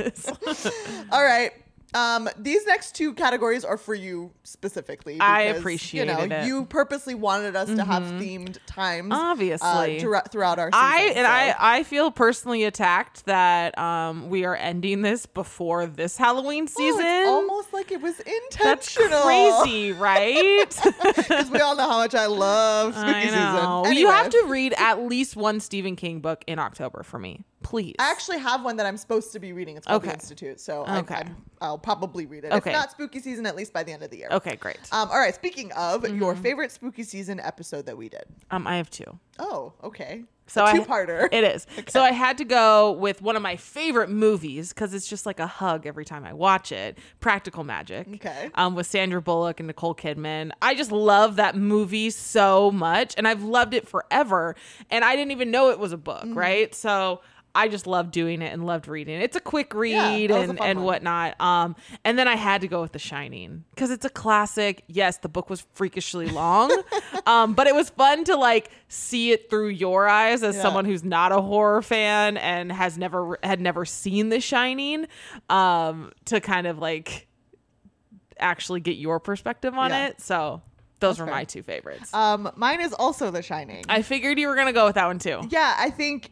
is. 0.51 1.07
All 1.13 1.23
right. 1.23 1.53
Um, 1.95 2.29
these 2.39 2.67
next 2.67 2.95
two 2.95 3.15
categories 3.15 3.65
are 3.65 3.79
for 3.79 3.95
you 3.95 4.33
specifically. 4.43 5.19
I 5.21 5.47
because, 5.47 5.61
appreciated 5.61 6.11
you 6.11 6.17
know, 6.17 6.25
it. 6.25 6.31
Mm-hmm. 6.31 6.47
You 6.49 6.65
purposely 6.67 7.15
wanted 7.15 7.55
us 7.57 7.69
to 7.69 7.85
have 7.85 8.03
themed 8.03 8.59
times, 8.67 9.13
uh, 9.13 9.17
Obviously. 9.17 10.01
throughout, 10.01 10.33
throughout 10.33 10.59
our 10.59 10.71
season. 10.73 10.81
I 10.83 11.01
and 11.17 11.27
so- 11.27 11.31
I 11.61 11.79
I 11.79 11.83
feel 11.85 12.11
personally 12.11 12.65
attacked 12.65 13.27
that 13.27 13.79
um 13.79 14.29
we 14.29 14.45
are 14.45 14.57
ending 14.57 15.03
this 15.03 15.27
before 15.27 15.87
this 15.87 16.17
Halloween 16.17 16.65
Oh, 16.65 16.67
season. 16.67 17.05
it's 17.07 17.29
almost 17.29 17.73
like 17.73 17.93
it 17.93 18.01
was 18.01 18.19
intentional. 18.21 19.09
That's 19.11 19.63
crazy, 19.63 19.93
right? 19.93 20.81
Because 21.15 21.51
we 21.51 21.61
all 21.61 21.77
know 21.77 21.89
how 21.89 21.99
much 21.99 22.15
I 22.15 22.27
love 22.27 22.95
spooky 22.95 23.09
I 23.11 23.25
know. 23.31 23.83
season. 23.85 23.99
You 23.99 24.11
have 24.11 24.31
to 24.31 24.45
read 24.49 24.75
at 24.77 25.03
least 25.07 25.37
one 25.37 25.61
Stephen 25.61 25.97
King 25.97 26.21
book 26.21 26.43
in 26.47 26.59
October 26.59 27.03
for 27.03 27.19
me, 27.19 27.45
please. 27.65 27.97
I 27.99 28.11
actually 28.13 28.39
have 28.39 28.63
one 28.65 28.77
that 28.77 28.87
I'm 28.87 28.97
supposed 28.97 29.33
to 29.33 29.41
be 29.41 29.53
reading. 29.53 29.77
It's 29.77 29.87
called 29.87 30.03
The 30.03 30.13
Institute, 30.13 30.61
so 30.61 30.85
I, 30.85 30.99
Okay. 30.99 31.17
I'm, 31.17 31.37
I'll 31.61 31.79
probably 31.79 32.27
read 32.27 32.45
it. 32.45 32.53
Okay. 32.53 32.71
If 32.71 32.77
not 32.77 32.91
spooky 32.93 33.19
season, 33.19 33.47
at 33.47 33.57
least 33.57 33.73
by 33.73 33.83
the 33.83 33.91
end 33.93 34.03
of 34.05 34.11
the 34.11 34.19
year. 34.19 34.29
okay, 34.31 34.55
great. 34.57 34.79
Um, 34.93 35.09
all 35.11 35.19
right. 35.19 35.35
Speaking 35.35 35.73
of 35.73 36.03
Mm-hmm. 36.05 36.19
your 36.21 36.37
favorite 36.37 36.71
spooky 36.71 37.03
season 37.03 37.41
episode 37.41 37.87
that 37.87 37.97
we 37.97 38.09
did. 38.09 38.25
Um, 38.53 38.67
I 38.69 38.77
have 38.77 38.91
two. 38.91 39.19
Oh, 39.41 39.73
okay. 39.83 40.23
So 40.47 40.67
two-parter. 40.71 41.27
It 41.33 41.43
is. 41.43 41.67
So 41.89 42.03
I 42.03 42.13
had 42.13 42.37
to 42.39 42.45
go 42.45 42.93
with 42.93 43.23
one 43.23 43.35
of 43.35 43.41
my 43.43 43.57
favorite 43.57 44.11
movies 44.11 44.75
because 44.75 44.93
it's 44.93 45.07
just 45.09 45.25
like 45.25 45.41
a 45.41 45.47
hug 45.47 45.87
every 45.87 46.05
time 46.05 46.23
I 46.25 46.35
watch 46.35 46.71
it. 46.71 46.99
Practical 47.21 47.65
Magic. 47.65 48.07
Okay. 48.17 48.51
Um, 48.55 48.75
with 48.75 48.87
Sandra 48.87 49.23
Bullock 49.23 49.59
and 49.61 49.67
Nicole 49.69 49.95
Kidman. 49.95 50.51
I 50.61 50.75
just 50.75 50.93
love 50.93 51.37
that 51.37 51.57
movie 51.57 52.11
so 52.11 52.71
much, 52.71 53.15
and 53.17 53.27
I've 53.27 53.43
loved 53.43 53.73
it 53.73 53.89
forever. 53.89 54.55
And 54.91 55.03
I 55.03 55.17
didn't 55.17 55.33
even 55.33 55.51
know 55.51 55.71
it 55.71 55.79
was 55.79 55.93
a 55.93 55.99
book, 55.99 56.25
Mm-hmm. 56.25 56.39
right? 56.39 56.75
So. 56.75 57.23
I 57.57 57.69
just 57.69 57.87
loved 57.87 58.11
doing 58.11 58.43
it 58.43 58.53
and 58.53 58.67
loved 58.67 58.89
reading. 58.89 59.21
It's 59.21 59.37
a 59.37 59.41
quick 59.41 59.73
read 59.75 60.31
a 60.33 60.35
and, 60.41 60.61
and 60.61 60.79
one. 60.81 60.85
whatnot. 60.87 61.41
Um, 61.41 61.77
and 62.05 62.19
then 62.19 62.27
I 62.27 62.35
had 62.35 62.63
to 62.63 62.69
go 62.69 62.81
with 62.81 62.91
The 62.93 62.99
Shining 62.99 63.65
because 63.75 63.91
it's 63.93 64.05
a 64.05 64.11
classic. 64.11 64.83
Yes, 64.89 65.19
the 65.19 65.29
book 65.29 65.49
was 65.49 65.65
freakishly 65.75 66.27
long, 66.27 66.71
um, 67.27 67.55
but 67.55 67.67
it 67.69 67.75
was 67.75 67.91
fun 67.91 68.25
to 68.25 68.37
like 68.37 68.71
see 68.89 69.31
it 69.31 69.49
through 69.51 69.69
your 69.69 70.09
eyes 70.09 70.43
as 70.43 70.57
Yeah. 70.57 70.63
someone 70.63 70.85
who's 70.85 71.05
not 71.05 71.31
a 71.31 71.41
horror 71.41 71.81
fan 71.83 72.37
and 72.39 72.73
has 72.73 72.99
never 72.99 73.39
had 73.43 73.61
never 73.61 73.85
seen 73.85 74.31
The 74.31 74.41
Shining. 74.41 75.07
Um, 75.49 76.11
to 76.25 76.41
kind 76.41 76.67
of 76.67 76.79
like 76.79 77.29
actually 78.39 78.81
get 78.81 78.97
your 78.97 79.21
perspective 79.21 79.75
on 79.75 79.91
Yeah. 79.91 80.07
it. 80.09 80.21
So 80.21 80.63
those 81.01 81.17
That's 81.17 81.21
were 81.21 81.27
fair. 81.27 81.35
my 81.35 81.45
two 81.45 81.63
favorites. 81.63 82.13
Um, 82.15 82.51
mine 82.57 82.81
is 82.81 82.93
also 82.93 83.31
The 83.31 83.43
Shining. 83.43 83.85
I 83.89 84.03
figured 84.03 84.39
you 84.39 84.49
were 84.49 84.57
gonna 84.57 84.73
go 84.73 84.87
with 84.87 84.95
that 84.97 85.07
one 85.07 85.19
too. 85.19 85.43
yeah, 85.51 85.75
I 85.79 85.91
think 85.91 86.31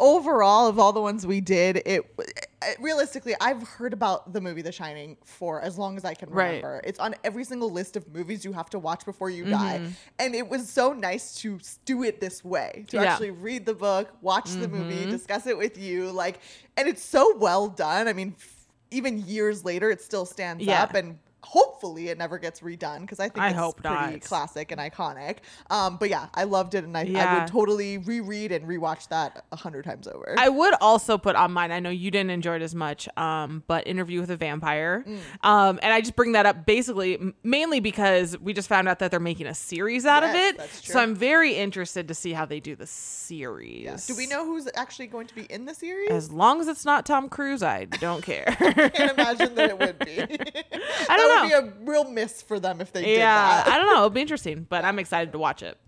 overall 0.00 0.66
of 0.68 0.78
all 0.78 0.92
the 0.92 1.00
ones 1.00 1.26
we 1.26 1.40
did, 1.40 1.76
it, 1.84 2.02
it 2.18 2.76
realistically, 2.80 3.34
I've 3.40 3.62
heard 3.62 3.92
about 3.92 4.32
the 4.32 4.40
movie 4.40 4.62
The 4.62 4.72
Shining 4.72 5.16
for 5.24 5.60
as 5.60 5.76
long 5.78 5.96
as 5.96 6.04
I 6.04 6.14
can 6.14 6.30
Right. 6.30 6.46
remember. 6.56 6.80
It's 6.84 6.98
on 6.98 7.14
every 7.24 7.44
single 7.44 7.70
list 7.70 7.96
of 7.96 8.12
movies 8.14 8.44
you 8.44 8.52
have 8.52 8.70
to 8.70 8.78
watch 8.78 9.04
before 9.04 9.30
you 9.30 9.44
Mm-hmm. 9.44 9.52
die, 9.52 9.80
and 10.18 10.34
it 10.34 10.48
was 10.48 10.68
so 10.68 10.92
nice 10.92 11.34
to 11.42 11.58
do 11.84 12.02
it 12.02 12.20
this 12.20 12.44
way 12.44 12.84
to 12.88 12.96
Yeah. 12.96 13.02
Mm-hmm. 13.02 13.10
actually 13.12 13.30
read 13.32 13.66
the 13.66 13.74
book, 13.74 14.08
watch 14.22 14.50
the 14.50 14.68
movie, 14.68 15.04
discuss 15.10 15.46
it 15.46 15.56
with 15.58 15.78
you, 15.78 16.10
like, 16.10 16.40
and 16.76 16.88
it's 16.88 17.02
so 17.02 17.36
well 17.36 17.68
done. 17.68 18.08
I 18.08 18.12
mean. 18.12 18.34
f- 18.38 18.52
Even 18.92 19.18
years 19.26 19.64
later, 19.64 19.90
it 19.90 20.00
still 20.00 20.24
stands 20.24 20.64
Yeah. 20.64 20.84
up, 20.84 20.94
and 20.94 21.18
hopefully 21.46 22.08
it 22.08 22.18
never 22.18 22.38
gets 22.38 22.60
redone 22.60 23.02
because 23.02 23.20
I 23.20 23.28
think 23.28 23.44
I 23.44 23.50
it's 23.50 23.58
hope 23.58 23.76
pretty 23.76 23.94
not. 23.94 24.20
classic 24.20 24.72
and 24.72 24.80
iconic. 24.80 25.38
Um, 25.70 25.96
but 25.96 26.10
yeah, 26.10 26.26
I 26.34 26.42
loved 26.44 26.74
it, 26.74 26.82
and 26.82 26.96
I, 26.96 27.02
I 27.14 27.38
would 27.38 27.46
totally 27.46 27.98
reread 27.98 28.50
and 28.50 28.66
rewatch 28.66 29.08
that 29.08 29.44
a 29.52 29.56
hundred 29.56 29.84
times 29.84 30.08
over. 30.08 30.34
I 30.36 30.48
would 30.48 30.74
also 30.80 31.16
put 31.18 31.36
on 31.36 31.52
mine. 31.52 31.70
I 31.70 31.78
know 31.78 31.90
you 31.90 32.10
didn't 32.10 32.30
enjoy 32.30 32.56
it 32.56 32.62
as 32.62 32.74
much, 32.74 33.08
um, 33.16 33.62
but 33.68 33.86
Interview 33.86 34.20
with 34.20 34.30
a 34.30 34.36
Vampire. 34.36 35.04
Mm. 35.06 35.18
Um, 35.48 35.78
and 35.82 35.92
I 35.92 36.00
just 36.00 36.16
bring 36.16 36.32
that 36.32 36.46
up 36.46 36.66
basically 36.66 37.18
mainly 37.44 37.78
because 37.80 38.36
we 38.38 38.52
just 38.52 38.68
found 38.68 38.88
out 38.88 38.98
that 38.98 39.12
they're 39.12 39.20
making 39.20 39.46
a 39.46 39.54
series 39.54 40.04
out 40.04 40.24
of 40.24 40.34
it. 40.34 40.58
that's 40.58 40.92
So. 40.92 40.98
I'm 40.98 41.14
very 41.14 41.54
interested 41.54 42.08
to 42.08 42.14
see 42.14 42.32
how 42.32 42.44
they 42.44 42.58
do 42.58 42.74
the 42.74 42.86
series. 42.86 43.84
Yeah. 43.84 43.96
Do 44.06 44.16
we 44.16 44.26
know 44.26 44.44
who's 44.44 44.68
actually 44.74 45.06
going 45.06 45.28
to 45.28 45.34
be 45.34 45.42
in 45.42 45.64
the 45.64 45.74
series? 45.74 46.10
As 46.10 46.32
long 46.32 46.60
as 46.60 46.66
it's 46.66 46.84
not 46.84 47.06
Tom 47.06 47.28
Cruise, 47.28 47.62
I 47.62 47.84
don't 47.84 48.22
care. 48.24 48.44
I 48.60 48.88
can't 48.88 49.12
imagine 49.12 49.54
that 49.54 49.70
it 49.70 49.78
would 49.78 49.98
be. 50.00 50.20
I 50.20 51.16
don't 51.16 51.35
that 51.35 51.35
be 51.48 51.52
a 51.54 51.72
real 51.84 52.04
miss 52.04 52.42
for 52.42 52.58
them 52.60 52.80
if 52.80 52.92
they 52.92 53.02
did 53.04 53.18
yeah. 53.18 53.62
I 53.66 53.76
don't 53.78 53.86
know. 53.86 53.96
It'll 53.98 54.10
be 54.10 54.20
interesting, 54.20 54.66
but 54.68 54.84
I'm 54.84 54.98
excited 54.98 55.32
to 55.32 55.38
watch 55.38 55.62
it. 55.62 55.78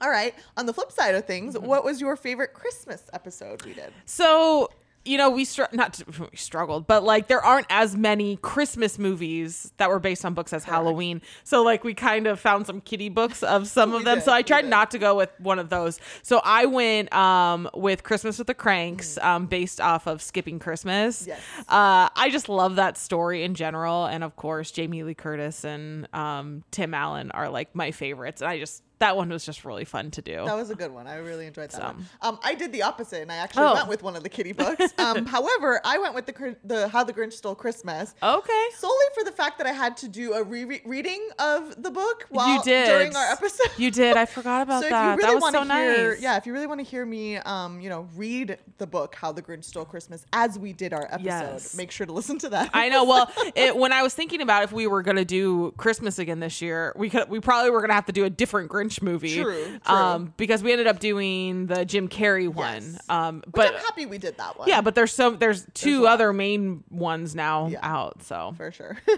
All 0.00 0.10
right. 0.10 0.34
On 0.56 0.64
the 0.66 0.72
flip 0.72 0.90
side 0.92 1.14
of 1.14 1.26
things, 1.26 1.54
Mm-hmm. 1.54 1.66
what 1.66 1.84
was 1.84 2.00
your 2.00 2.16
favorite 2.16 2.54
Christmas 2.54 3.02
episode 3.12 3.64
we 3.64 3.74
did? 3.74 3.92
So, 4.06 4.70
you 5.04 5.16
know, 5.16 5.30
we 5.30 5.44
str- 5.46 5.62
not 5.72 5.94
to, 5.94 6.04
we 6.30 6.36
struggled, 6.36 6.86
but 6.86 7.02
like 7.02 7.26
there 7.28 7.42
aren't 7.42 7.66
as 7.70 7.96
many 7.96 8.36
Christmas 8.36 8.98
movies 8.98 9.72
that 9.78 9.88
were 9.88 9.98
based 9.98 10.24
on 10.24 10.34
books 10.34 10.52
as 10.52 10.64
Halloween. 10.64 11.22
So 11.44 11.62
like 11.62 11.84
we 11.84 11.94
kind 11.94 12.26
of 12.26 12.38
found 12.38 12.66
some 12.66 12.80
kitty 12.82 13.08
books 13.08 13.42
of 13.42 13.66
some 13.66 13.94
of 13.94 14.04
them. 14.04 14.18
did, 14.18 14.24
so 14.24 14.32
I 14.32 14.42
tried 14.42 14.66
not 14.66 14.90
to 14.90 14.98
go 14.98 15.14
with 15.16 15.30
one 15.38 15.58
of 15.58 15.70
those. 15.70 15.98
So 16.22 16.40
I 16.44 16.66
went 16.66 17.12
um 17.14 17.68
with 17.74 18.02
Christmas 18.02 18.36
with 18.38 18.46
the 18.46 18.54
Cranks, 18.54 19.18
Mm. 19.20 19.24
um 19.24 19.46
based 19.46 19.80
off 19.80 20.06
of 20.06 20.20
Skipping 20.20 20.58
Christmas. 20.58 21.26
Yes. 21.26 21.40
Uh 21.68 22.08
I 22.14 22.28
just 22.30 22.48
love 22.48 22.76
that 22.76 22.98
story 22.98 23.42
in 23.42 23.54
general 23.54 24.04
and 24.06 24.22
of 24.22 24.36
course 24.36 24.70
Jamie 24.70 25.02
Lee 25.02 25.14
Curtis 25.14 25.64
and 25.64 26.08
um 26.14 26.62
Tim 26.72 26.92
Allen 26.92 27.30
are 27.30 27.48
like 27.48 27.74
my 27.74 27.90
favorites. 27.90 28.42
And 28.42 28.50
I 28.50 28.58
just 28.58 28.82
that 29.00 29.16
one 29.16 29.28
was 29.30 29.44
just 29.44 29.64
really 29.64 29.84
fun 29.84 30.10
to 30.12 30.22
do. 30.22 30.44
That 30.44 30.54
was 30.56 30.70
a 30.70 30.74
good 30.74 30.92
one. 30.92 31.06
I 31.06 31.16
really 31.16 31.46
enjoyed 31.46 31.70
that 31.70 31.76
So. 31.76 31.82
one. 31.82 32.06
Um, 32.22 32.38
I 32.44 32.54
did 32.54 32.70
the 32.72 32.82
opposite, 32.82 33.22
and 33.22 33.32
I 33.32 33.36
actually 33.36 33.64
Oh. 33.64 33.74
went 33.74 33.88
with 33.88 34.02
one 34.02 34.14
of 34.16 34.22
the 34.22 34.28
kitty 34.28 34.52
books. 34.52 34.84
Um, 35.00 35.24
however, 35.26 35.80
I 35.84 35.98
went 35.98 36.14
with 36.14 36.26
the 36.26 36.56
the 36.64 36.88
How 36.88 37.02
the 37.04 37.12
Grinch 37.12 37.32
Stole 37.32 37.54
Christmas. 37.54 38.14
Okay. 38.22 38.66
Solely 38.76 39.04
for 39.14 39.24
the 39.24 39.32
fact 39.32 39.58
that 39.58 39.66
I 39.66 39.72
had 39.72 39.96
to 39.98 40.08
do 40.08 40.34
a 40.34 40.42
re- 40.44 40.82
reading 40.84 41.26
of 41.38 41.82
the 41.82 41.90
book 41.90 42.26
while 42.30 42.54
you 42.56 42.62
did 42.62 42.86
during 42.86 43.16
our 43.16 43.32
episode. 43.32 43.68
You 43.78 43.90
did. 43.90 44.16
I 44.16 44.26
forgot 44.26 44.62
about 44.62 44.80
so 44.82 44.86
if 44.86 44.90
that. 44.90 45.04
you 45.12 45.16
really 45.16 45.34
that 45.34 45.42
was 45.42 45.52
so 45.52 45.64
hear, 45.64 46.10
nice. 46.12 46.20
yeah, 46.22 46.36
if 46.36 46.46
you 46.46 46.52
really 46.52 46.66
want 46.66 46.80
to 46.80 46.84
hear 46.84 47.04
me, 47.06 47.36
um, 47.38 47.80
you 47.80 47.88
know, 47.88 48.08
read 48.14 48.58
the 48.78 48.86
book 48.86 49.14
How 49.14 49.32
the 49.32 49.40
Grinch 49.42 49.64
Stole 49.64 49.84
Christmas 49.86 50.24
as 50.34 50.58
we 50.58 50.72
did 50.74 50.92
our 50.92 51.04
episode, 51.04 51.24
Yes. 51.24 51.74
make 51.76 51.90
sure 51.90 52.06
to 52.06 52.12
listen 52.12 52.38
to 52.40 52.50
that. 52.50 52.70
I 52.74 52.88
know. 52.90 53.04
Well, 53.04 53.30
it, 53.54 53.74
when 53.76 53.92
I 53.92 54.02
was 54.02 54.14
thinking 54.14 54.42
about 54.42 54.62
if 54.64 54.72
we 54.72 54.86
were 54.86 55.02
gonna 55.02 55.24
do 55.24 55.72
Christmas 55.78 56.18
again 56.18 56.40
this 56.40 56.60
year, 56.60 56.92
we 56.96 57.08
could. 57.08 57.28
We 57.30 57.40
probably 57.40 57.70
were 57.70 57.80
gonna 57.80 57.94
have 57.94 58.06
to 58.06 58.12
do 58.12 58.24
a 58.24 58.30
different 58.30 58.70
Grinch 58.70 58.89
movie. 59.02 59.34
True, 59.40 59.78
true. 59.84 59.94
Um, 59.94 60.34
because 60.36 60.62
we 60.62 60.72
ended 60.72 60.86
up 60.86 60.98
doing 61.00 61.66
the 61.66 61.84
Jim 61.84 62.08
Carrey 62.08 62.48
one. 62.48 62.82
Yes. 62.82 62.98
Um, 63.08 63.36
Which 63.46 63.52
but 63.54 63.74
I'm 63.74 63.80
happy 63.80 64.06
we 64.06 64.18
did 64.18 64.36
that 64.38 64.58
one. 64.58 64.68
yeah, 64.68 64.80
but 64.80 64.94
there's 64.94 65.12
so 65.12 65.30
there's 65.30 65.66
two 65.74 66.02
lot. 66.02 66.12
other 66.14 66.32
main 66.32 66.82
ones 66.90 67.34
now 67.34 67.68
Yeah. 67.68 67.78
out. 67.82 68.22
So 68.22 68.52
for 68.56 68.70
sure. 68.72 68.96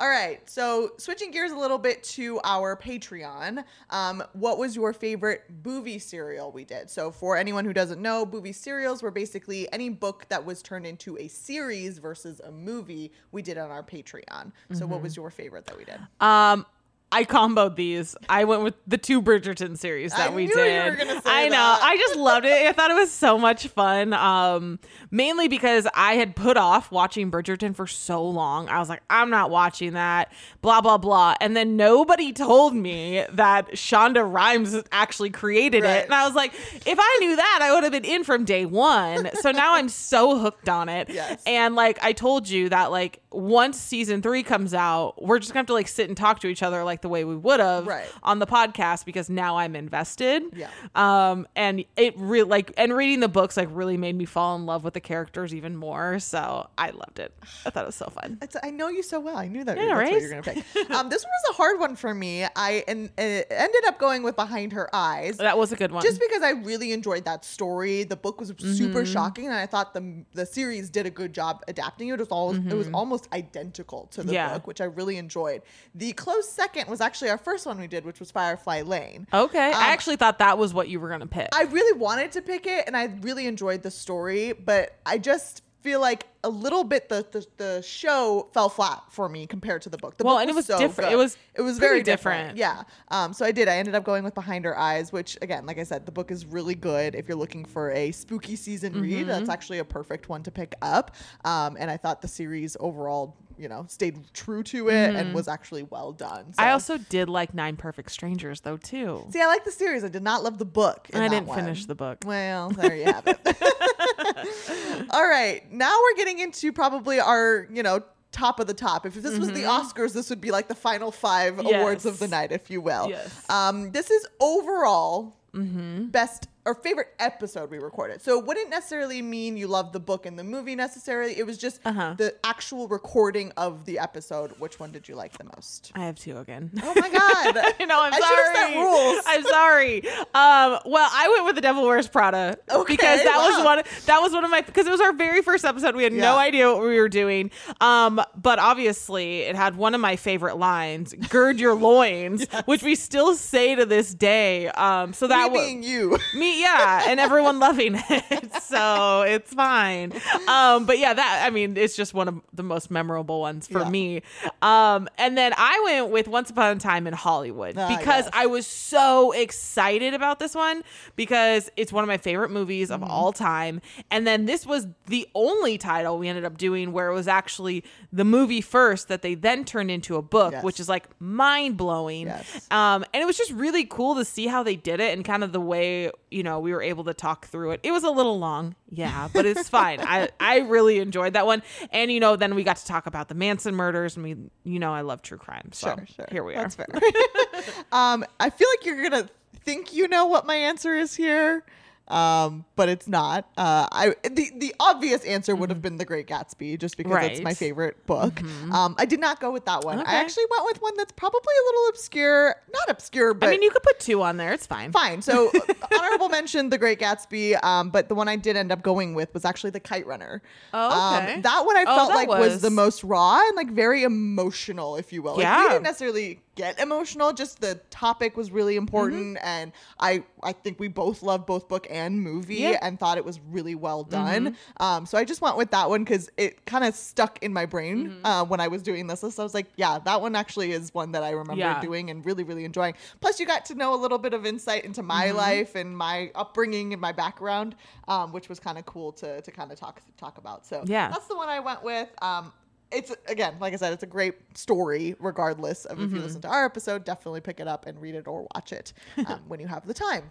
All 0.00 0.08
right, 0.08 0.48
so 0.48 0.92
switching 0.96 1.32
gears 1.32 1.50
a 1.50 1.56
little 1.56 1.76
bit 1.76 2.04
to 2.04 2.38
our 2.44 2.76
Patreon, 2.76 3.64
um, 3.90 4.22
what 4.32 4.56
was 4.56 4.76
your 4.76 4.92
favorite 4.92 5.42
movie 5.64 5.98
serial 5.98 6.52
we 6.52 6.62
did? 6.64 6.88
So, 6.88 7.10
for 7.10 7.36
anyone 7.36 7.64
who 7.64 7.72
doesn't 7.72 8.00
know, 8.00 8.24
movie 8.24 8.52
serials 8.52 9.02
were 9.02 9.10
basically 9.10 9.66
any 9.72 9.88
book 9.88 10.26
that 10.28 10.44
was 10.44 10.62
turned 10.62 10.86
into 10.86 11.18
a 11.18 11.26
series 11.26 11.98
versus 11.98 12.40
a 12.46 12.52
movie 12.52 13.10
we 13.32 13.42
did 13.42 13.58
on 13.58 13.72
our 13.72 13.82
Patreon. 13.82 14.52
So, 14.72 14.86
what 14.86 14.98
Mm-hmm. 14.98 15.02
was 15.02 15.16
your 15.16 15.30
favorite 15.30 15.66
that 15.66 15.76
we 15.76 15.84
did? 15.84 15.98
Um, 16.20 16.64
I 17.10 17.24
comboed 17.24 17.76
these. 17.76 18.14
I 18.28 18.44
went 18.44 18.62
with 18.64 18.74
the 18.86 18.98
two 18.98 19.22
Bridgerton 19.22 19.78
series 19.78 20.12
that 20.12 20.30
I 20.30 20.34
we 20.34 20.46
did. 20.46 21.00
I 21.24 21.44
know. 21.48 21.50
that. 21.50 21.80
I 21.82 21.96
just 21.96 22.16
loved 22.16 22.44
it. 22.44 22.52
I 22.66 22.72
thought 22.72 22.90
it 22.90 22.94
was 22.94 23.10
so 23.10 23.38
much 23.38 23.66
fun. 23.68 24.12
Um, 24.12 24.78
mainly 25.10 25.48
because 25.48 25.86
I 25.94 26.14
had 26.14 26.36
put 26.36 26.58
off 26.58 26.92
watching 26.92 27.30
Bridgerton 27.30 27.74
for 27.74 27.86
so 27.86 28.22
long. 28.22 28.68
I 28.68 28.78
was 28.78 28.90
like, 28.90 29.00
I'm 29.08 29.30
not 29.30 29.48
watching 29.50 29.94
that. 29.94 30.32
Blah 30.60 30.82
blah 30.82 30.98
blah. 30.98 31.34
And 31.40 31.56
then 31.56 31.76
nobody 31.78 32.32
told 32.34 32.74
me 32.74 33.24
that 33.32 33.70
Shonda 33.72 34.30
Rhimes 34.30 34.76
actually 34.92 35.30
created 35.30 35.84
Right. 35.84 35.96
it, 35.98 36.04
and 36.04 36.14
I 36.14 36.26
was 36.26 36.34
like, 36.34 36.52
if 36.86 36.98
I 37.00 37.16
knew 37.20 37.36
that, 37.36 37.60
I 37.62 37.72
would 37.74 37.84
have 37.84 37.92
been 37.92 38.04
in 38.04 38.22
from 38.22 38.44
day 38.44 38.66
one. 38.66 39.30
So 39.40 39.50
now 39.50 39.74
I'm 39.76 39.88
so 39.88 40.38
hooked 40.38 40.68
on 40.68 40.88
it. 40.90 41.08
Yes. 41.08 41.42
And 41.46 41.74
like 41.74 41.98
I 42.02 42.12
told 42.12 42.48
you 42.50 42.68
that 42.68 42.90
like 42.90 43.22
once 43.30 43.78
season 43.78 44.20
three 44.20 44.42
comes 44.42 44.74
out, 44.74 45.22
we're 45.22 45.38
just 45.38 45.52
gonna 45.52 45.60
have 45.60 45.66
to 45.68 45.72
like 45.72 45.88
sit 45.88 46.08
and 46.08 46.16
talk 46.16 46.40
to 46.40 46.48
each 46.48 46.62
other 46.62 46.84
like 46.84 46.97
the 47.02 47.08
way 47.08 47.24
we 47.24 47.36
would 47.36 47.60
have 47.60 47.86
Right. 47.86 48.06
on 48.22 48.38
the 48.38 48.46
podcast 48.46 49.04
because 49.04 49.28
now 49.30 49.58
I'm 49.58 49.74
invested. 49.76 50.42
Yeah. 50.54 50.68
Um, 50.94 51.46
and 51.56 51.84
it 51.96 52.14
really 52.16 52.48
like 52.48 52.72
and 52.76 52.94
reading 52.94 53.20
the 53.20 53.28
books 53.28 53.56
like 53.56 53.68
really 53.72 53.96
made 53.96 54.16
me 54.16 54.24
fall 54.24 54.56
in 54.56 54.66
love 54.66 54.84
with 54.84 54.94
the 54.94 55.00
characters 55.00 55.54
even 55.54 55.76
more. 55.76 56.18
So 56.18 56.68
I 56.76 56.90
loved 56.90 57.18
it. 57.18 57.32
I 57.66 57.70
thought 57.70 57.84
it 57.84 57.86
was 57.86 57.94
so 57.94 58.06
fun. 58.10 58.38
It's, 58.42 58.56
I 58.62 58.70
know 58.70 58.88
you 58.88 59.02
so 59.02 59.20
well. 59.20 59.36
I 59.36 59.48
knew 59.48 59.64
that 59.64 59.76
Yeah, 59.76 59.92
right? 59.92 60.20
you're 60.20 60.30
gonna 60.30 60.42
pick. 60.42 60.58
um, 60.90 61.08
this 61.08 61.22
one 61.24 61.30
was 61.30 61.50
a 61.50 61.52
hard 61.54 61.78
one 61.80 61.96
for 61.96 62.14
me. 62.14 62.44
I 62.56 62.84
and 62.88 63.10
it 63.18 63.46
ended 63.50 63.84
up 63.86 63.98
going 63.98 64.22
with 64.22 64.36
Behind 64.36 64.72
Her 64.72 64.88
Eyes. 64.94 65.36
That 65.38 65.58
was 65.58 65.72
a 65.72 65.76
good 65.76 65.92
one. 65.92 66.02
just 66.02 66.20
because 66.20 66.42
I 66.42 66.50
really 66.50 66.92
enjoyed 66.92 67.24
that 67.26 67.44
story. 67.44 68.04
The 68.04 68.16
book 68.16 68.40
was 68.40 68.48
super 68.48 69.02
Mm-hmm. 69.02 69.12
shocking, 69.12 69.46
and 69.46 69.54
I 69.54 69.66
thought 69.66 69.94
the 69.94 70.24
the 70.32 70.46
series 70.46 70.90
did 70.90 71.06
a 71.06 71.10
good 71.10 71.32
job 71.32 71.62
adapting 71.68 72.08
it. 72.08 72.14
It 72.14 72.18
was 72.20 72.28
all 72.28 72.54
it 72.54 72.74
was 72.74 72.88
almost 72.92 73.28
identical 73.32 74.06
to 74.12 74.22
the 74.22 74.28
Mm-hmm. 74.28 74.34
Yeah. 74.34 74.52
book, 74.54 74.66
which 74.66 74.80
I 74.80 74.84
really 74.84 75.16
enjoyed. 75.16 75.62
The 75.94 76.12
close 76.12 76.48
second 76.48 76.87
was 76.90 77.00
actually 77.00 77.30
our 77.30 77.38
first 77.38 77.66
one 77.66 77.78
we 77.80 77.86
did, 77.86 78.04
which 78.04 78.20
was 78.20 78.30
Firefly 78.30 78.82
Lane. 78.82 79.26
okay. 79.32 79.68
Um, 79.72 79.74
I 79.82 79.88
actually 79.88 80.16
thought 80.16 80.38
that 80.38 80.58
was 80.58 80.72
what 80.74 80.88
you 80.88 81.00
were 81.00 81.08
gonna 81.08 81.26
pick. 81.26 81.48
I 81.52 81.62
really 81.64 81.98
wanted 81.98 82.32
to 82.32 82.42
pick 82.42 82.66
it, 82.66 82.84
and 82.86 82.96
I 82.96 83.04
really 83.22 83.46
enjoyed 83.46 83.82
the 83.82 83.90
story, 83.90 84.52
but 84.52 84.98
I 85.06 85.18
just 85.18 85.62
feel 85.80 86.00
like 86.00 86.26
a 86.42 86.48
little 86.50 86.82
bit 86.82 87.08
the 87.08 87.24
the, 87.30 87.46
the 87.56 87.82
show 87.82 88.48
fell 88.52 88.68
flat 88.68 89.00
for 89.10 89.28
me 89.28 89.46
compared 89.46 89.80
to 89.82 89.88
the 89.88 89.96
book. 89.96 90.16
The 90.16 90.24
Well, 90.24 90.34
book 90.34 90.40
and 90.42 90.50
it 90.50 90.54
was 90.54 90.66
so 90.66 90.76
different. 90.76 91.10
good. 91.10 91.14
It 91.14 91.16
was 91.16 91.36
it 91.54 91.62
was 91.62 91.78
very 91.78 92.02
different. 92.02 92.56
different. 92.56 92.58
Yeah. 92.58 92.82
Um. 93.16 93.32
So 93.32 93.44
I 93.44 93.52
did. 93.52 93.68
I 93.68 93.76
ended 93.76 93.94
up 93.94 94.02
going 94.04 94.24
with 94.24 94.34
Behind 94.34 94.64
Her 94.64 94.76
Eyes, 94.76 95.12
which 95.12 95.38
again, 95.40 95.66
like 95.66 95.78
I 95.78 95.84
said, 95.84 96.04
the 96.04 96.12
book 96.12 96.30
is 96.32 96.44
really 96.46 96.74
good. 96.74 97.14
If 97.14 97.28
you're 97.28 97.36
looking 97.36 97.64
for 97.64 97.92
a 97.92 98.10
spooky 98.12 98.56
season 98.56 99.00
read, 99.00 99.18
Mm-hmm. 99.20 99.28
that's 99.28 99.48
actually 99.48 99.78
a 99.78 99.84
perfect 99.84 100.28
one 100.28 100.42
to 100.42 100.50
pick 100.50 100.74
up. 100.82 101.14
Um. 101.44 101.76
And 101.78 101.90
I 101.90 101.96
thought 101.96 102.22
the 102.22 102.28
series 102.28 102.76
overall, 102.80 103.36
you 103.58 103.68
know, 103.68 103.84
stayed 103.88 104.18
true 104.32 104.62
to 104.64 104.88
it 104.88 105.14
and 105.14 105.34
was 105.34 105.48
actually 105.48 105.82
well 105.84 106.12
done. 106.12 106.44
Mm-hmm. 106.44 106.60
I 106.60 106.72
also 106.72 106.98
did 106.98 107.28
like 107.28 107.54
Nine 107.54 107.76
Perfect 107.76 108.10
Strangers 108.10 108.60
though 108.60 108.76
too. 108.76 109.26
see. 109.30 109.40
I 109.40 109.46
like 109.46 109.64
the 109.64 109.72
series. 109.72 110.04
I 110.04 110.08
did 110.08 110.22
not 110.22 110.42
love 110.42 110.58
the 110.58 110.64
book. 110.64 111.08
in 111.12 111.20
I 111.20 111.28
didn't 111.28 111.46
one. 111.46 111.58
finish 111.58 111.86
the 111.86 111.94
book. 111.94 112.18
Well, 112.24 112.70
there 112.70 112.94
you 112.96 113.04
have 113.04 113.24
it. 113.26 113.38
All 115.10 115.26
right, 115.28 115.70
now 115.72 115.94
we're 116.02 116.16
getting 116.16 116.38
into 116.38 116.72
probably 116.72 117.20
our, 117.20 117.66
you 117.70 117.82
know, 117.82 118.02
top 118.32 118.60
of 118.60 118.66
the 118.66 118.74
top. 118.74 119.06
If 119.06 119.14
this 119.14 119.38
was 119.38 119.48
the 119.52 119.62
Oscars, 119.62 120.12
this 120.12 120.30
would 120.30 120.40
be 120.40 120.50
like 120.50 120.68
the 120.68 120.74
final 120.74 121.10
five 121.10 121.58
awards 121.58 122.06
of 122.06 122.18
the 122.18 122.28
night, 122.28 122.52
if 122.52 122.70
you 122.70 122.80
will. 122.80 123.08
Yes. 123.08 123.48
Um, 123.50 123.90
this 123.90 124.10
is 124.10 124.26
overall 124.40 125.36
best 125.52 126.48
or 126.68 126.74
favorite 126.74 127.08
episode 127.18 127.70
we 127.70 127.78
recorded. 127.78 128.20
So 128.20 128.38
it 128.38 128.44
wouldn't 128.46 128.68
necessarily 128.70 129.22
mean 129.22 129.56
you 129.56 129.66
love 129.68 129.92
the 129.92 130.00
book 130.00 130.26
and 130.26 130.38
the 130.38 130.44
movie 130.44 130.76
necessarily. 130.76 131.38
It 131.38 131.46
was 131.46 131.56
just 131.56 131.80
Uh-huh. 131.84 132.14
the 132.18 132.34
actual 132.44 132.88
recording 132.88 133.52
of 133.56 133.84
the 133.86 133.98
episode. 133.98 134.50
Which 134.58 134.78
one 134.78 134.92
did 134.92 135.08
you 135.08 135.14
like 135.16 135.36
the 135.38 135.44
most? 135.44 135.90
I 135.94 136.04
have 136.04 136.16
two 136.18 136.36
again. 136.38 136.70
Oh 136.82 136.92
my 136.94 137.08
god! 137.08 137.74
I 137.80 137.84
know. 137.86 138.00
I'm 138.02 138.12
I 138.12 138.20
sorry. 138.20 138.76
rules. 138.76 139.22
I'm 139.26 139.42
sorry. 139.44 140.08
Um, 140.34 140.78
well, 140.92 141.08
I 141.12 141.28
went 141.32 141.46
with 141.46 141.54
the 141.54 141.62
Devil 141.62 141.84
Wears 141.86 142.06
Prada 142.08 142.58
Okay, 142.70 142.92
because 142.94 143.22
that 143.24 143.36
was 143.38 143.58
wow. 143.58 143.64
one. 143.76 143.82
That 144.06 144.18
was 144.20 144.32
one 144.32 144.44
of 144.44 144.50
my 144.50 144.60
because 144.60 144.86
it 144.86 144.90
was 144.90 145.00
our 145.00 145.12
very 145.12 145.40
first 145.42 145.64
episode. 145.64 145.96
We 145.96 146.04
had 146.04 146.12
no 146.12 146.36
idea 146.36 146.68
what 146.70 146.82
we 146.82 147.00
were 147.00 147.08
doing. 147.08 147.50
Um, 147.80 148.20
but 148.36 148.58
obviously, 148.58 149.40
it 149.40 149.56
had 149.56 149.76
one 149.76 149.94
of 149.94 150.00
my 150.00 150.16
favorite 150.16 150.56
lines: 150.58 151.14
"Gird 151.30 151.58
your 151.58 151.74
loins," 151.74 152.46
which 152.66 152.82
we 152.82 152.94
still 152.94 153.34
say 153.34 153.74
to 153.74 153.86
this 153.86 154.12
day. 154.12 154.68
Um, 154.68 155.12
so 155.14 155.26
that 155.28 155.50
was 155.50 155.68
you. 155.86 156.18
me 156.34 156.57
yeah 156.58 157.04
and 157.08 157.20
everyone 157.20 157.58
loving 157.58 157.94
it 158.10 158.52
so 158.62 159.22
it's 159.22 159.52
fine 159.54 160.12
um 160.48 160.84
but 160.86 160.98
yeah 160.98 161.14
that 161.14 161.42
i 161.46 161.50
mean 161.50 161.76
it's 161.76 161.96
just 161.96 162.14
one 162.14 162.28
of 162.28 162.40
the 162.52 162.62
most 162.62 162.90
memorable 162.90 163.40
ones 163.40 163.66
for 163.66 163.80
Yeah. 163.80 163.88
me 163.88 164.22
um 164.62 165.08
and 165.18 165.36
then 165.38 165.52
i 165.56 165.80
went 165.84 166.10
with 166.10 166.26
once 166.28 166.50
upon 166.50 166.76
a 166.76 166.80
time 166.80 167.06
in 167.06 167.14
hollywood 167.14 167.76
Ah, 167.78 167.88
because 167.98 168.24
yes. 168.24 168.30
i 168.32 168.46
was 168.46 168.66
so 168.66 169.32
excited 169.32 170.14
about 170.14 170.38
this 170.38 170.54
one 170.54 170.82
because 171.16 171.70
it's 171.76 171.92
one 171.92 172.02
of 172.04 172.08
my 172.08 172.18
favorite 172.18 172.50
movies 172.50 172.88
Mm-hmm. 172.90 173.02
of 173.02 173.10
all 173.10 173.32
time 173.32 173.80
and 174.10 174.26
then 174.26 174.46
this 174.46 174.64
was 174.66 174.86
the 175.06 175.28
only 175.34 175.78
title 175.78 176.18
we 176.18 176.28
ended 176.28 176.44
up 176.44 176.56
doing 176.58 176.92
where 176.92 177.08
it 177.10 177.14
was 177.14 177.28
actually 177.28 177.84
the 178.12 178.24
movie 178.24 178.60
first 178.60 179.08
that 179.08 179.22
they 179.22 179.34
then 179.34 179.64
turned 179.64 179.90
into 179.90 180.16
a 180.16 180.22
book 180.22 180.52
Yes. 180.52 180.64
which 180.64 180.80
is 180.80 180.88
like 180.88 181.06
mind 181.20 181.76
blowing 181.76 182.26
Yes. 182.28 182.66
um, 182.70 183.04
and 183.12 183.22
it 183.22 183.26
was 183.26 183.36
just 183.36 183.52
really 183.52 183.84
cool 183.84 184.14
to 184.16 184.24
see 184.24 184.46
how 184.46 184.62
they 184.62 184.76
did 184.76 185.00
it 185.00 185.12
and 185.16 185.24
kind 185.24 185.44
of 185.44 185.52
the 185.52 185.60
way, 185.60 186.10
you 186.30 186.42
know, 186.42 186.47
know, 186.48 186.58
we 186.60 186.72
were 186.72 186.82
able 186.82 187.04
to 187.04 187.14
talk 187.14 187.46
through 187.46 187.72
it. 187.72 187.80
It 187.82 187.92
was 187.92 188.04
a 188.04 188.10
little 188.10 188.38
long, 188.38 188.74
yeah, 188.90 189.28
but 189.32 189.44
it's 189.46 189.68
fine. 189.68 190.00
I 190.00 190.28
I 190.40 190.58
really 190.60 190.98
enjoyed 190.98 191.34
that 191.34 191.46
one, 191.46 191.62
and 191.90 192.10
you 192.10 192.20
know, 192.20 192.36
then 192.36 192.54
we 192.54 192.64
got 192.64 192.76
to 192.76 192.86
talk 192.86 193.06
about 193.06 193.28
the 193.28 193.34
Manson 193.34 193.74
murders, 193.74 194.16
and 194.16 194.24
we, 194.24 194.36
you 194.64 194.78
know, 194.78 194.92
I 194.92 195.02
love 195.02 195.22
true 195.22 195.38
crime, 195.38 195.70
so 195.72 195.88
Sure, 195.94 196.06
sure. 196.16 196.26
here 196.30 196.44
we 196.44 196.54
are. 196.54 196.62
That's 196.62 196.74
fair. 196.74 196.86
um, 197.92 198.24
I 198.40 198.50
feel 198.50 198.68
like 198.76 198.86
you're 198.86 199.02
gonna 199.08 199.28
think 199.64 199.92
you 199.92 200.08
know 200.08 200.26
what 200.26 200.46
my 200.46 200.54
answer 200.56 200.94
is 200.94 201.14
here, 201.14 201.64
um, 202.10 202.64
but 202.76 202.88
it's 202.88 203.06
not. 203.08 203.48
Uh, 203.56 203.88
I 203.92 204.14
the 204.24 204.50
the 204.56 204.74
obvious 204.80 205.24
answer 205.24 205.54
would 205.54 205.70
have 205.70 205.82
been 205.82 205.96
The 205.96 206.04
Great 206.04 206.26
Gatsby, 206.26 206.78
just 206.78 206.96
because 206.96 207.24
it's 207.26 207.40
my 207.40 207.50
Mm-hmm. 207.50 207.58
Favorite 207.58 208.06
book. 208.06 208.40
Um, 208.72 208.94
I 208.98 209.04
did 209.04 209.20
not 209.20 209.40
go 209.40 209.50
with 209.50 209.64
that 209.66 209.84
one. 209.84 209.98
Okay. 210.00 210.10
I 210.10 210.14
actually 210.20 210.44
went 210.50 210.64
with 210.66 210.80
one 210.82 210.92
that's 210.96 211.12
probably 211.12 211.40
a 211.60 211.64
little 211.66 211.88
obscure. 211.90 212.54
Not 212.72 212.88
obscure, 212.88 213.34
but 213.34 213.48
I 213.48 213.52
mean, 213.52 213.62
you 213.62 213.70
could 213.70 213.82
put 213.82 213.98
two 214.00 214.22
on 214.22 214.36
there. 214.36 214.52
It's 214.52 214.66
fine. 214.66 214.92
fine. 214.92 215.22
So 215.22 215.50
honorable 215.98 216.28
mention, 216.28 216.70
The 216.70 216.78
Great 216.78 216.98
Gatsby. 217.00 217.62
Um, 217.64 217.90
but 217.90 218.08
the 218.08 218.14
one 218.14 218.28
I 218.28 218.36
did 218.36 218.56
end 218.56 218.70
up 218.72 218.82
going 218.82 219.14
with 219.14 219.32
was 219.34 219.44
actually 219.44 219.70
The 219.70 219.80
Kite 219.80 220.06
Runner. 220.06 220.40
Oh, 220.72 221.18
okay. 221.18 221.34
Um, 221.34 221.42
that 221.42 221.64
one 221.66 221.76
I 221.76 221.84
Oh, 221.86 221.96
felt 221.96 222.08
that 222.10 222.14
like 222.14 222.28
was. 222.28 222.38
was- 222.52 222.62
the 222.62 222.70
most 222.70 223.02
raw 223.04 223.40
and 223.48 223.56
like 223.56 223.70
very 223.70 224.02
emotional, 224.04 224.96
if 224.96 225.12
you 225.12 225.22
will. 225.22 225.32
Like, 225.34 225.42
Yeah. 225.42 225.62
we 225.62 225.68
didn't 225.70 225.82
necessarily 225.84 226.40
get 226.58 226.78
emotional. 226.80 227.32
Just 227.32 227.60
the 227.60 227.76
topic 227.90 228.36
was 228.36 228.50
really 228.50 228.76
important, 228.76 229.36
Mm-hmm. 229.38 229.46
and 229.54 229.72
I 230.00 230.24
I 230.42 230.52
think 230.52 230.78
we 230.78 230.88
both 230.88 231.22
loved 231.22 231.46
both 231.46 231.68
book 231.68 231.86
and 231.88 232.20
movie. 232.20 232.60
Mm-hmm. 232.62 232.84
and 232.84 232.98
thought 233.00 233.16
it 233.16 233.24
was 233.24 233.38
really 233.56 233.74
well 233.86 234.02
done. 234.04 234.56
Um, 234.78 235.06
so 235.06 235.16
I 235.16 235.24
just 235.24 235.40
went 235.40 235.56
with 235.56 235.70
that 235.70 235.88
one 235.88 236.02
because 236.04 236.28
it 236.36 236.66
kind 236.66 236.84
of 236.84 236.94
stuck 236.94 237.38
in 237.42 237.52
my 237.52 237.64
brain 237.66 237.98
Mm-hmm. 238.08 238.26
uh, 238.26 238.44
when 238.44 238.60
I 238.60 238.68
was 238.68 238.82
doing 238.82 239.06
this 239.06 239.22
list. 239.22 239.38
I 239.40 239.42
was 239.44 239.54
like, 239.54 239.66
yeah, 239.76 239.98
that 240.08 240.20
one 240.20 240.34
actually 240.36 240.72
is 240.72 240.92
one 240.92 241.12
that 241.12 241.22
I 241.22 241.30
remember 241.30 241.60
Yeah. 241.60 241.80
doing 241.80 242.10
and 242.10 242.24
really 242.26 242.44
really 242.44 242.64
enjoying. 242.64 242.94
Plus, 243.20 243.38
you 243.40 243.46
got 243.46 243.64
to 243.66 243.74
know 243.74 243.94
a 243.94 244.00
little 244.04 244.18
bit 244.18 244.34
of 244.34 244.44
insight 244.44 244.84
into 244.84 245.02
my 245.02 245.26
Mm-hmm. 245.28 245.36
life 245.46 245.74
and 245.80 245.96
my 245.96 246.30
upbringing 246.34 246.92
and 246.92 247.00
my 247.00 247.12
background, 247.12 247.74
um, 248.08 248.32
which 248.32 248.48
was 248.48 248.58
kind 248.60 248.76
of 248.78 248.84
cool 248.86 249.12
to 249.22 249.40
to 249.46 249.50
kind 249.58 249.70
of 249.72 249.78
talk 249.78 250.00
talk 250.16 250.38
about. 250.38 250.66
So 250.66 250.82
Yeah. 250.86 251.08
that's 251.12 251.28
the 251.28 251.36
one 251.36 251.48
I 251.48 251.60
went 251.60 251.82
with. 251.82 252.08
Um, 252.22 252.52
it's 252.90 253.14
again, 253.26 253.56
like 253.60 253.72
I 253.72 253.76
said, 253.76 253.92
it's 253.92 254.02
a 254.02 254.06
great 254.06 254.34
story, 254.56 255.14
regardless 255.18 255.84
of 255.84 256.00
if 256.00 256.10
you 256.12 256.20
listen 256.20 256.40
to 256.42 256.48
our 256.48 256.64
episode. 256.64 257.04
Definitely 257.04 257.40
pick 257.40 257.60
it 257.60 257.68
up 257.68 257.86
and 257.86 258.00
read 258.00 258.14
it 258.14 258.26
or 258.26 258.46
watch 258.54 258.72
it 258.72 258.92
um, 259.26 259.40
when 259.48 259.60
you 259.60 259.66
have 259.66 259.86
the 259.86 259.94
time. 259.94 260.30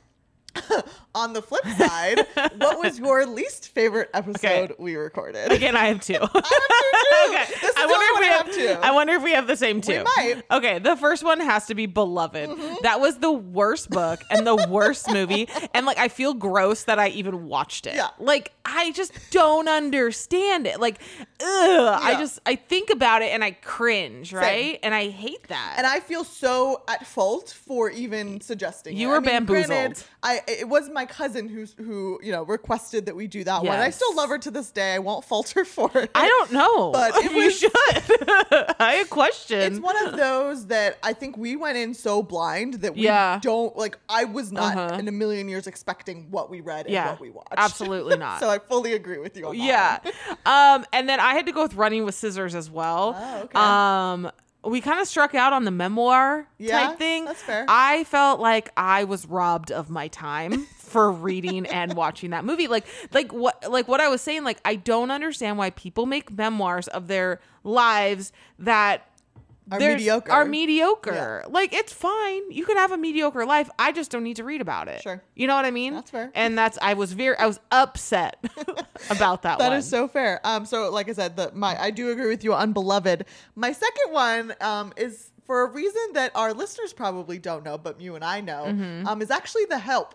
On 1.15 1.33
the 1.33 1.41
flip 1.41 1.65
side, 1.77 2.25
what 2.57 2.79
was 2.79 2.99
your 2.99 3.25
least 3.25 3.69
favorite 3.69 4.09
episode 4.13 4.75
we 4.77 4.95
recorded? 4.95 5.51
Again, 5.51 5.75
I 5.75 5.87
have 5.87 6.01
two. 6.01 6.13
I 6.15 6.17
have 6.19 6.31
two, 6.31 6.35
too. 6.35 7.29
okay. 7.29 7.53
This 7.61 7.63
is 7.71 7.75
I 7.75 7.81
the 7.81 7.87
wonder 7.87 8.05
if 8.05 8.13
one 8.13 8.21
we 8.21 8.27
I 8.27 8.29
have, 8.29 8.45
have 8.45 8.55
two. 8.55 8.87
I 8.87 8.91
wonder 8.91 9.13
if 9.13 9.23
we 9.23 9.31
have 9.31 9.47
the 9.47 9.55
same 9.57 9.81
two. 9.81 10.03
might. 10.03 10.35
Mm-hmm. 10.37 10.53
Okay, 10.57 10.79
the 10.79 10.95
first 10.95 11.23
one 11.23 11.39
has 11.39 11.65
to 11.67 11.75
be 11.75 11.85
Beloved. 11.87 12.49
That 12.83 12.99
was 12.99 13.17
the 13.17 13.31
worst 13.31 13.89
book 13.89 14.19
and 14.29 14.45
the 14.45 14.67
worst 14.69 15.11
movie, 15.11 15.49
and 15.73 15.85
like 15.85 15.97
I 15.97 16.07
feel 16.07 16.33
gross 16.35 16.83
that 16.83 16.99
I 16.99 17.09
even 17.09 17.47
watched 17.47 17.87
it. 17.87 17.95
Yeah. 17.95 18.09
Like 18.19 18.51
I 18.63 18.91
just 18.91 19.13
don't 19.31 19.67
understand 19.67 20.67
it. 20.67 20.79
Like, 20.79 21.01
ugh. 21.41 21.99
I 22.03 22.15
just 22.19 22.39
I 22.45 22.55
think 22.55 22.89
about 22.91 23.21
it 23.23 23.31
and 23.31 23.43
I 23.43 23.51
cringe, 23.51 24.33
right? 24.33 24.79
And 24.83 24.93
I 24.93 25.09
hate 25.09 25.47
that. 25.47 25.75
and 25.77 25.87
I 25.87 25.99
feel 25.99 26.23
so 26.23 26.83
at 26.87 27.07
fault 27.07 27.49
for 27.49 27.89
even 27.89 28.41
suggesting. 28.41 28.95
You 28.97 29.07
it. 29.07 29.11
were 29.11 29.17
I 29.17 29.19
mean, 29.19 29.45
granted, 29.45 29.69
bamboozled. 29.69 30.03
I 30.23 30.41
it 30.47 30.67
was 30.69 30.89
my 30.89 31.05
cousin 31.05 31.47
who 31.49 31.65
who 31.83 32.19
you 32.23 32.31
know 32.31 32.43
requested 32.43 33.05
that 33.07 33.15
we 33.15 33.27
do 33.27 33.43
that 33.43 33.63
one. 33.63 33.77
I 33.79 33.89
still 33.89 34.15
love 34.15 34.29
her 34.29 34.37
to 34.39 34.51
this 34.51 34.71
day. 34.71 34.93
I 34.93 34.99
won't 34.99 35.25
falter 35.25 35.65
for 35.75 35.89
it. 35.95 36.09
I 36.15 36.27
don't 36.27 36.51
know, 36.53 36.91
But 36.91 37.15
it 37.23 37.31
you 37.31 37.45
was- 37.45 37.57
should. 37.59 37.71
I 38.79 39.05
question. 39.09 39.59
It's 39.59 39.79
one 39.79 39.97
of 40.07 40.15
those 40.17 40.67
that 40.67 40.97
I 41.03 41.13
think 41.13 41.37
we 41.37 41.55
went 41.55 41.77
in 41.77 41.93
so 41.93 42.23
blind 42.23 42.75
that 42.75 42.95
we 42.95 43.01
Yeah. 43.03 43.39
don't 43.41 43.75
like. 43.77 43.97
I 44.09 44.23
was 44.25 44.51
not 44.51 44.77
Uh-huh. 44.77 44.95
in 44.99 45.07
a 45.07 45.11
million 45.11 45.49
years 45.49 45.67
expecting 45.67 46.27
what 46.31 46.49
we 46.49 46.61
read 46.61 46.87
and 46.87 46.95
what 47.09 47.19
we 47.19 47.29
watched. 47.29 47.53
absolutely 47.57 48.17
not. 48.17 48.39
so 48.39 48.49
I 48.49 48.59
fully 48.59 48.93
agree 48.93 49.17
with 49.19 49.35
you 49.37 49.47
on 49.47 49.57
that. 49.57 50.03
Yeah. 50.05 50.35
um, 50.75 50.85
and 50.93 51.07
then 51.09 51.19
I 51.19 51.33
had 51.33 51.45
to 51.47 51.51
go 51.51 51.63
with 51.63 51.75
Running 51.75 52.05
with 52.05 52.15
Scissors 52.15 52.55
as 52.55 52.69
well. 52.69 53.15
Oh, 53.17 53.41
okay. 53.43 53.57
Um, 53.59 54.31
we 54.69 54.81
kind 54.81 54.99
of 54.99 55.07
struck 55.07 55.33
out 55.35 55.53
on 55.53 55.63
the 55.65 55.71
memoir 55.71 56.47
Yeah, 56.57 56.87
type 56.87 56.97
thing. 56.97 57.25
that's 57.25 57.41
fair. 57.41 57.65
I 57.67 58.03
felt 58.05 58.39
like 58.39 58.71
I 58.77 59.03
was 59.05 59.25
robbed 59.25 59.71
of 59.71 59.89
my 59.89 60.07
time 60.07 60.65
for 60.77 61.11
reading 61.11 61.65
and 61.67 61.93
watching 61.93 62.29
that 62.31 62.45
movie. 62.45 62.67
Like, 62.67 62.85
like 63.13 63.31
what, 63.33 63.69
like 63.69 63.87
what 63.87 63.99
I 64.01 64.07
was 64.09 64.21
saying. 64.21 64.43
Like, 64.43 64.59
I 64.65 64.75
don't 64.75 65.11
understand 65.11 65.57
why 65.57 65.69
people 65.71 66.05
make 66.05 66.31
memoirs 66.31 66.87
of 66.87 67.07
their 67.07 67.39
lives 67.63 68.31
that 68.59 69.07
Are 69.71 69.79
there's- 69.79 69.97
mediocre. 69.99 70.31
Are 70.31 70.45
mediocre. 70.45 71.43
Like 71.49 71.73
it's 71.73 71.91
fine. 71.93 72.51
You 72.51 72.65
can 72.65 72.77
have 72.77 72.91
a 72.91 72.97
mediocre 72.97 73.45
life. 73.45 73.69
I 73.77 73.91
just 73.91 74.11
don't 74.11 74.23
need 74.23 74.37
to 74.37 74.43
read 74.43 74.61
about 74.61 74.87
it. 74.87 75.01
Sure. 75.01 75.21
You 75.35 75.47
know 75.47 75.55
what 75.55 75.65
I 75.65 75.71
mean? 75.71 75.93
That's 75.93 76.09
fair. 76.11 76.31
And 76.35 76.57
that's 76.57 76.77
I 76.81 76.93
was 76.93 77.13
very 77.13 77.37
I 77.37 77.45
was 77.47 77.59
upset 77.71 78.37
about 79.09 79.41
that, 79.43 79.59
That 79.59 79.69
one. 79.69 79.77
is 79.77 79.87
so 79.89 80.07
fair. 80.07 80.39
Um, 80.45 80.65
so 80.65 80.89
like 80.91 81.09
I 81.09 81.13
said, 81.13 81.35
the 81.35 81.51
my 81.53 81.79
I 81.81 81.91
do 81.91 82.11
agree 82.11 82.27
with 82.27 82.43
you 82.43 82.53
on 82.53 82.71
Beloved. 82.73 83.25
My 83.55 83.71
second 83.71 84.11
one 84.11 84.53
um 84.61 84.93
is 84.97 85.31
for 85.45 85.61
a 85.63 85.69
reason 85.71 86.01
that 86.13 86.31
our 86.35 86.53
listeners 86.53 86.91
probably 86.93 87.37
don't 87.37 87.63
know, 87.63 87.77
but 87.77 87.99
you 88.01 88.15
and 88.15 88.23
I 88.23 88.41
know, 88.41 88.65
Mm-hmm. 88.67 89.07
um, 89.07 89.21
is 89.21 89.31
actually 89.31 89.63
The 89.65 89.79
Help, 89.79 90.13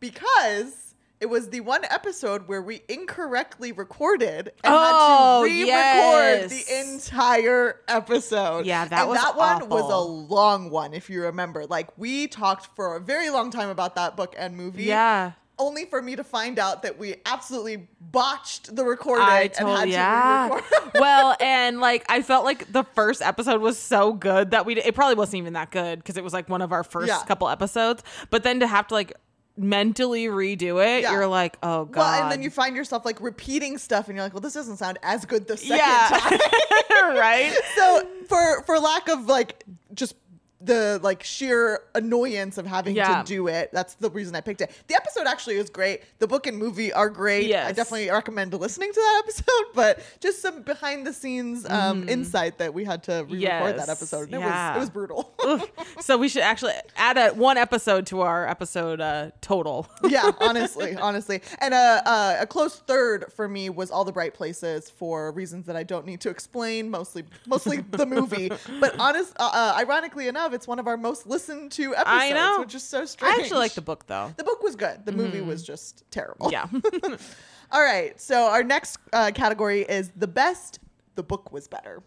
because 0.00 0.85
it 1.20 1.26
was 1.26 1.48
the 1.50 1.60
one 1.60 1.84
episode 1.86 2.46
where 2.46 2.60
we 2.60 2.82
incorrectly 2.88 3.72
recorded 3.72 4.52
and 4.64 4.74
Oh, 4.74 4.78
had 4.78 4.90
to 4.90 4.96
oh, 4.98 5.42
re-record 5.44 6.50
yes. 6.50 6.64
the 6.66 6.80
entire 6.94 7.80
episode. 7.88 8.66
Yeah, 8.66 8.84
that 8.86 9.00
and 9.00 9.08
was 9.08 9.20
that 9.22 9.36
one 9.36 9.68
was 9.68 9.90
a 9.90 9.98
long 9.98 10.70
one, 10.70 10.92
if 10.92 11.08
you 11.08 11.22
remember. 11.22 11.66
Like 11.66 11.96
we 11.96 12.26
talked 12.26 12.74
for 12.76 12.96
a 12.96 13.00
very 13.00 13.30
long 13.30 13.50
time 13.50 13.68
about 13.70 13.94
that 13.94 14.16
book 14.16 14.34
and 14.36 14.56
movie 14.56 14.84
Yeah. 14.84 15.32
only 15.58 15.86
for 15.86 16.02
me 16.02 16.16
to 16.16 16.24
find 16.24 16.58
out 16.58 16.82
that 16.82 16.98
we 16.98 17.14
absolutely 17.24 17.88
botched 17.98 18.76
the 18.76 18.84
recording 18.84 19.24
I 19.26 19.50
and 19.58 19.68
had 19.68 19.88
yeah. 19.88 20.48
to 20.48 20.54
re-record. 20.56 20.90
well, 21.00 21.34
and 21.40 21.80
like 21.80 22.04
I 22.10 22.20
felt 22.20 22.44
like 22.44 22.70
the 22.72 22.84
first 22.94 23.22
episode 23.22 23.62
was 23.62 23.78
so 23.78 24.12
good 24.12 24.50
that 24.50 24.66
we 24.66 24.76
it 24.76 24.94
probably 24.94 25.14
wasn't 25.14 25.36
even 25.38 25.54
that 25.54 25.70
good 25.70 25.98
because 25.98 26.18
it 26.18 26.24
was 26.24 26.34
like 26.34 26.48
one 26.50 26.60
of 26.60 26.72
our 26.72 26.84
first 26.84 27.08
Yeah. 27.08 27.22
couple 27.26 27.48
episodes. 27.48 28.02
But 28.30 28.42
then 28.42 28.60
to 28.60 28.66
have 28.66 28.86
to 28.88 28.94
like 28.94 29.14
mentally 29.56 30.26
redo 30.26 30.84
it, 30.84 31.02
Yeah. 31.02 31.12
you're 31.12 31.26
like, 31.26 31.56
oh 31.62 31.84
god. 31.86 32.00
well, 32.00 32.22
and 32.22 32.32
then 32.32 32.42
you 32.42 32.50
find 32.50 32.76
yourself 32.76 33.04
like 33.04 33.20
repeating 33.20 33.78
stuff, 33.78 34.08
and 34.08 34.16
you're 34.16 34.24
like, 34.24 34.34
"Well, 34.34 34.40
this 34.40 34.54
doesn't 34.54 34.76
sound 34.76 34.98
as 35.02 35.24
good 35.24 35.46
the 35.48 35.56
second 35.56 35.76
yeah, 35.78 36.08
time." 36.10 36.38
right. 37.16 37.52
so, 37.76 38.06
for 38.28 38.62
for 38.64 38.78
lack 38.78 39.08
of 39.08 39.26
like 39.26 39.64
just 39.94 40.14
the 40.66 41.00
like 41.02 41.22
sheer 41.22 41.80
annoyance 41.94 42.58
of 42.58 42.66
having 42.66 42.94
Yeah. 42.96 43.22
to 43.22 43.26
do 43.26 43.46
it, 43.48 43.70
that's 43.72 43.94
the 43.94 44.10
reason 44.10 44.34
I 44.36 44.40
picked 44.40 44.60
it. 44.60 44.70
The 44.88 44.94
episode 44.94 45.26
actually 45.26 45.56
is 45.56 45.70
great. 45.70 46.02
The 46.18 46.26
book 46.26 46.46
and 46.46 46.58
movie 46.58 46.92
are 46.92 47.08
great. 47.08 47.54
I 47.54 47.72
definitely 47.72 48.10
recommend 48.10 48.52
listening 48.54 48.92
to 48.92 49.00
that 49.00 49.22
episode. 49.24 49.66
But 49.74 50.00
just 50.20 50.42
some 50.42 50.62
behind 50.62 51.06
the 51.06 51.12
scenes 51.12 51.68
um, 51.68 52.08
insight 52.08 52.58
that 52.58 52.74
we 52.74 52.84
had 52.84 53.02
to 53.04 53.24
re-record. 53.28 53.40
Yes. 53.40 53.86
that 53.86 53.88
episode. 53.88 54.28
It 54.32 54.40
Yeah. 54.40 54.68
was 54.70 54.76
it 54.76 54.80
was 54.80 54.90
brutal. 54.90 55.32
So 56.00 56.18
we 56.18 56.28
should 56.28 56.42
actually 56.42 56.74
add 56.96 57.16
a 57.16 57.30
one 57.30 57.56
episode 57.56 58.06
to 58.08 58.20
our 58.20 58.46
episode 58.48 59.00
uh, 59.00 59.30
total. 59.40 59.88
yeah, 60.08 60.30
honestly, 60.40 60.94
honestly, 60.96 61.40
and 61.60 61.72
uh, 61.72 62.02
uh, 62.04 62.36
a 62.40 62.46
close 62.46 62.76
third 62.80 63.32
for 63.34 63.48
me 63.48 63.70
was 63.70 63.90
all 63.90 64.04
the 64.04 64.12
bright 64.12 64.34
places 64.34 64.90
for 64.90 65.32
reasons 65.32 65.66
that 65.66 65.76
I 65.76 65.82
don't 65.84 66.04
need 66.06 66.20
to 66.22 66.28
explain. 66.30 66.90
Mostly, 66.90 67.24
mostly 67.46 67.78
the 67.78 68.06
movie, 68.06 68.50
but 68.80 68.94
honest, 68.98 69.32
uh, 69.38 69.50
uh, 69.52 69.74
ironically 69.78 70.28
enough, 70.28 70.52
it's 70.56 70.66
one 70.66 70.80
of 70.80 70.88
our 70.88 70.96
most 70.96 71.26
listened 71.26 71.70
to 71.72 71.94
episodes, 71.94 72.08
I 72.08 72.30
know. 72.30 72.56
which 72.58 72.74
is 72.74 72.82
so 72.82 73.04
strange. 73.04 73.38
I 73.38 73.40
actually 73.40 73.58
like 73.60 73.74
the 73.74 73.82
book 73.82 74.06
though. 74.06 74.34
The 74.36 74.42
book 74.42 74.62
was 74.62 74.74
good. 74.74 75.06
The 75.06 75.12
movie 75.12 75.40
was 75.40 75.62
just 75.62 76.02
terrible. 76.10 76.50
Yeah. 76.50 76.66
all 77.70 77.82
right. 77.82 78.20
So 78.20 78.46
our 78.46 78.64
next 78.64 78.98
uh, 79.12 79.30
category 79.32 79.82
is 79.82 80.10
the 80.16 80.26
best. 80.26 80.80
The 81.14 81.22
book 81.22 81.52
was 81.52 81.68
better. 81.68 82.02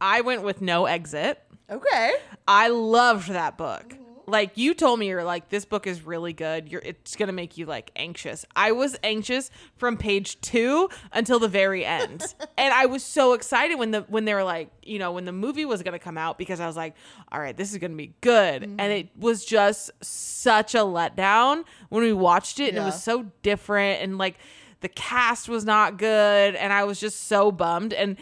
I 0.00 0.22
went 0.22 0.42
with 0.42 0.62
No 0.62 0.86
Exit. 0.86 1.42
Okay. 1.70 2.14
I 2.46 2.68
loved 2.68 3.28
that 3.28 3.58
book. 3.58 3.94
Mm-hmm. 4.28 4.32
Like 4.32 4.56
you 4.56 4.74
told 4.74 4.98
me 4.98 5.08
you're 5.08 5.24
like 5.24 5.48
this 5.48 5.64
book 5.64 5.86
is 5.86 6.02
really 6.02 6.32
good. 6.32 6.68
You're 6.68 6.82
it's 6.84 7.16
to 7.28 7.32
make 7.32 7.56
you 7.56 7.66
like 7.66 7.90
anxious. 7.96 8.44
I 8.54 8.72
was 8.72 8.96
anxious 9.02 9.50
from 9.76 9.96
page 9.96 10.40
2 10.42 10.88
until 11.12 11.38
the 11.38 11.48
very 11.48 11.84
end. 11.84 12.22
and 12.58 12.74
I 12.74 12.86
was 12.86 13.02
so 13.02 13.32
excited 13.32 13.78
when 13.78 13.90
the 13.90 14.02
when 14.02 14.24
they 14.24 14.34
were 14.34 14.44
like, 14.44 14.70
you 14.82 14.98
know, 14.98 15.12
when 15.12 15.24
the 15.24 15.32
movie 15.32 15.64
was 15.64 15.82
to 15.98 15.98
come 15.98 16.18
out 16.18 16.38
because 16.38 16.60
I 16.60 16.66
was 16.66 16.76
like, 16.76 16.94
all 17.32 17.40
right, 17.40 17.56
this 17.56 17.72
is 17.72 17.78
to 17.92 17.96
be 17.96 18.14
good. 18.20 18.62
Mm-hmm. 18.62 18.80
And 18.80 18.92
it 18.92 19.08
was 19.16 19.44
just 19.44 19.90
such 20.02 20.74
a 20.74 20.78
letdown 20.78 21.64
when 21.88 22.02
we 22.02 22.12
watched 22.12 22.60
it 22.60 22.68
and 22.68 22.78
it 22.78 22.84
was 22.84 23.02
so 23.02 23.26
different 23.42 24.02
and 24.02 24.18
like 24.18 24.36
the 24.80 24.88
cast 24.88 25.48
was 25.48 25.64
not 25.64 25.98
good 25.98 26.54
and 26.54 26.72
I 26.72 26.84
was 26.84 27.00
just 27.00 27.26
so 27.26 27.50
bummed 27.50 27.92
and 27.92 28.16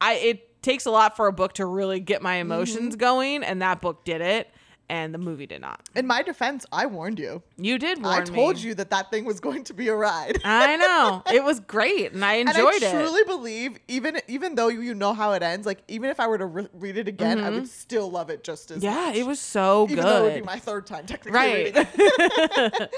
I 0.00 0.14
it 0.14 0.62
takes 0.62 0.86
a 0.86 0.90
lot 0.90 1.16
for 1.16 1.26
a 1.26 1.32
book 1.32 1.54
to 1.54 1.66
really 1.66 2.00
get 2.00 2.22
my 2.22 2.36
emotions 2.36 2.94
going 2.96 3.42
and 3.42 3.62
that 3.62 3.80
book 3.80 4.04
did 4.04 4.20
it 4.20 4.52
and 4.88 5.14
the 5.14 5.18
movie 5.18 5.46
did 5.46 5.60
not. 5.60 5.88
In 5.94 6.06
my 6.06 6.22
defense, 6.22 6.66
I 6.72 6.86
warned 6.86 7.18
you. 7.18 7.42
You 7.56 7.78
did 7.78 8.02
warn 8.02 8.14
I 8.14 8.24
told 8.24 8.56
me. 8.56 8.62
you 8.62 8.74
that 8.74 8.90
that 8.90 9.10
thing 9.10 9.24
was 9.24 9.40
going 9.40 9.64
to 9.64 9.74
be 9.74 9.88
a 9.88 9.94
ride. 9.94 10.38
I 10.44 10.76
know. 10.76 11.22
It 11.32 11.42
was 11.44 11.60
great 11.60 12.12
and 12.12 12.24
I 12.24 12.34
and 12.34 12.48
enjoyed 12.50 12.82
I 12.82 12.86
it. 12.86 12.94
I 12.94 13.00
truly 13.00 13.24
believe, 13.24 13.78
even 13.88 14.20
even 14.28 14.54
though 14.54 14.68
you 14.68 14.94
know 14.94 15.14
how 15.14 15.32
it 15.32 15.42
ends, 15.42 15.66
like 15.66 15.82
even 15.88 16.10
if 16.10 16.20
I 16.20 16.26
were 16.26 16.38
to 16.38 16.46
re- 16.46 16.68
read 16.74 16.96
it 16.98 17.08
again, 17.08 17.38
I 17.40 17.50
would 17.50 17.68
still 17.68 18.10
love 18.10 18.28
it 18.30 18.44
just 18.44 18.70
as 18.70 18.82
Mm-hmm. 18.82 18.94
yeah, 18.94 19.06
much. 19.06 19.16
it 19.16 19.26
was 19.26 19.40
so 19.40 19.86
even 19.88 20.04
though 20.04 20.18
it 20.18 20.22
would 20.24 20.34
be 20.34 20.40
good. 20.40 20.46
my 20.46 20.58
third 20.58 20.86
time 20.86 21.06
technically 21.06 21.32
Right. 21.38 21.64
reading 21.74 21.86
it. 21.96 22.90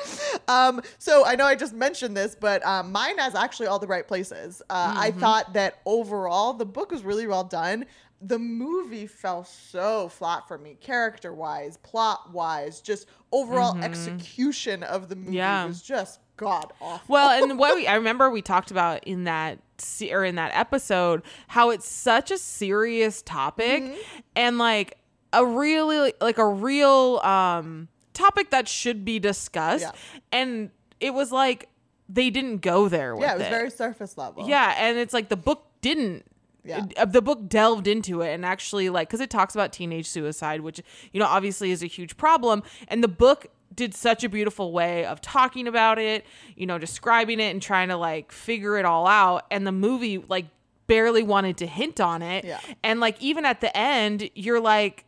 um, 0.48 0.82
so 0.98 1.24
I 1.24 1.36
know 1.36 1.44
I 1.44 1.54
just 1.54 1.74
mentioned 1.74 2.16
this, 2.16 2.34
but 2.34 2.64
um, 2.66 2.90
mine 2.92 3.18
has 3.18 3.34
actually 3.34 3.66
all 3.68 3.78
the 3.78 3.86
bright 3.86 4.08
places. 4.08 4.62
Uh, 4.68 4.92
I 4.96 5.10
Mm-hmm. 5.10 5.20
thought 5.20 5.52
that 5.54 5.80
overall 5.86 6.54
the 6.54 6.64
book 6.66 6.90
was 6.90 7.02
really 7.04 7.26
well 7.26 7.44
done. 7.44 7.84
The 8.22 8.38
movie 8.38 9.06
fell 9.06 9.44
so 9.44 10.08
flat 10.08 10.48
for 10.48 10.56
me, 10.56 10.76
character 10.80 11.32
wise, 11.32 11.76
plot 11.78 12.32
wise, 12.32 12.80
just 12.80 13.06
overall 13.32 13.76
execution 13.82 14.82
of 14.82 15.08
the 15.08 15.16
movie 15.16 15.26
Mm-hmm. 15.28 15.34
Yeah. 15.36 15.66
was 15.66 15.82
just 15.82 16.20
god 16.36 16.72
awful. 16.80 17.04
Well, 17.12 17.42
and 17.42 17.58
what 17.58 17.76
we 17.76 17.86
I 17.88 17.94
remember 17.96 18.30
we 18.30 18.40
talked 18.42 18.70
about 18.70 19.04
in 19.04 19.24
that 19.24 19.58
se- 19.78 20.12
or 20.12 20.24
in 20.24 20.36
that 20.36 20.52
episode 20.54 21.22
how 21.48 21.70
it's 21.70 21.86
such 21.88 22.30
a 22.30 22.38
serious 22.38 23.20
topic 23.22 23.82
Mm-hmm. 23.82 24.00
and 24.36 24.58
like 24.58 24.96
a 25.32 25.44
really 25.44 26.12
like 26.20 26.38
a 26.38 26.46
real 26.46 27.18
um 27.24 27.88
topic 28.14 28.50
that 28.50 28.68
should 28.68 29.04
be 29.04 29.18
discussed 29.18 29.82
Yeah. 29.82 29.90
and 30.32 30.70
it 31.00 31.12
was 31.12 31.30
like 31.32 31.68
they 32.08 32.30
didn't 32.30 32.58
go 32.58 32.88
there 32.88 33.14
with 33.14 33.22
yeah, 33.22 33.34
it 33.34 33.38
was 33.38 33.48
very 33.48 33.70
surface 33.70 34.16
level. 34.16 34.48
yeah, 34.48 34.74
and 34.78 34.96
it's 34.98 35.12
like 35.14 35.28
the 35.28 35.36
book 35.36 35.66
didn't. 35.80 36.24
Yeah. 36.64 36.86
uh, 36.96 37.04
The 37.04 37.20
book 37.22 37.48
delved 37.48 37.86
into 37.86 38.22
it 38.22 38.32
and 38.32 38.44
actually 38.44 38.88
like 38.90 39.08
because 39.08 39.20
it 39.20 39.30
talks 39.30 39.54
about 39.54 39.72
teenage 39.72 40.06
suicide, 40.08 40.60
which 40.62 40.80
you 41.12 41.20
know 41.20 41.26
obviously 41.26 41.70
is 41.70 41.82
a 41.82 41.86
huge 41.86 42.16
problem, 42.16 42.62
and 42.88 43.02
the 43.04 43.08
book 43.08 43.46
did 43.74 43.92
such 43.94 44.22
a 44.22 44.28
beautiful 44.28 44.72
way 44.72 45.04
of 45.04 45.20
talking 45.20 45.66
about 45.66 45.98
it, 45.98 46.24
you 46.56 46.64
know, 46.64 46.78
describing 46.78 47.40
it 47.40 47.50
and 47.50 47.60
trying 47.60 47.88
to 47.88 47.96
like 47.96 48.30
figure 48.32 48.78
it 48.78 48.84
all 48.84 49.06
out, 49.06 49.44
and 49.50 49.66
the 49.66 49.72
movie 49.72 50.18
like 50.28 50.46
barely 50.86 51.22
wanted 51.22 51.56
to 51.58 51.66
hint 51.66 51.98
on 52.00 52.22
it, 52.22 52.44
Yeah. 52.44 52.60
and 52.82 53.00
like 53.00 53.20
even 53.22 53.44
at 53.44 53.60
the 53.60 53.74
end, 53.76 54.30
you're 54.34 54.60
like, 54.60 55.04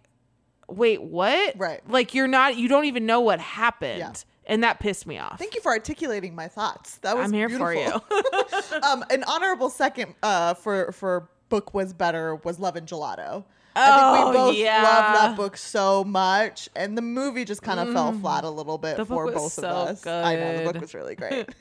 wait, 0.69 1.01
what? 1.03 1.55
Right. 1.57 1.81
Like 1.89 2.13
you're 2.15 2.27
not, 2.27 2.57
you 2.57 2.67
don't 2.69 2.87
even 2.87 3.07
know 3.07 3.21
what 3.21 3.39
happened, 3.41 3.99
Yeah. 4.01 4.13
and 4.47 4.65
that 4.65 4.81
pissed 4.81 5.07
me 5.07 5.19
off. 5.19 5.39
Thank 5.39 5.55
you 5.55 5.61
for 5.61 5.71
articulating 5.73 6.35
my 6.35 6.49
thoughts. 6.49 6.97
That 6.99 7.17
was 7.17 7.27
I'm 7.27 7.33
here 7.33 7.49
beautiful. 7.49 8.01
for 8.01 8.75
you. 8.75 8.81
um, 8.83 9.05
an 9.11 9.23
honorable 9.25 9.71
second 9.71 10.15
uh, 10.23 10.55
for 10.55 10.91
for 10.93 11.29
book 11.49 11.75
was 11.75 11.93
better 11.93 12.35
was 12.37 12.59
Love 12.59 12.77
and 12.77 12.87
Gelato. 12.87 13.45
I 13.79 13.91
Oh, 14.01 14.15
think 14.15 14.27
we 14.29 14.33
both 14.39 14.57
yeah. 14.57 14.83
love 14.83 15.15
that 15.21 15.37
book 15.37 15.57
so 15.59 16.03
much, 16.03 16.67
and 16.75 16.97
the 16.97 17.03
movie 17.03 17.45
just 17.45 17.61
kind 17.61 17.79
of 17.79 17.93
fell 17.93 18.11
flat 18.15 18.43
a 18.45 18.49
little 18.49 18.79
bit 18.79 18.95
Mm. 18.95 18.97
The 18.97 19.05
book 19.05 19.17
for 19.19 19.25
was 19.27 19.35
both 19.35 19.53
so 19.53 19.69
of 19.69 19.89
us. 19.89 20.07
I 20.07 20.35
know 20.37 20.57
the 20.65 20.73
book 20.73 20.81
was 20.81 20.95
really 20.95 21.15
great. 21.15 21.47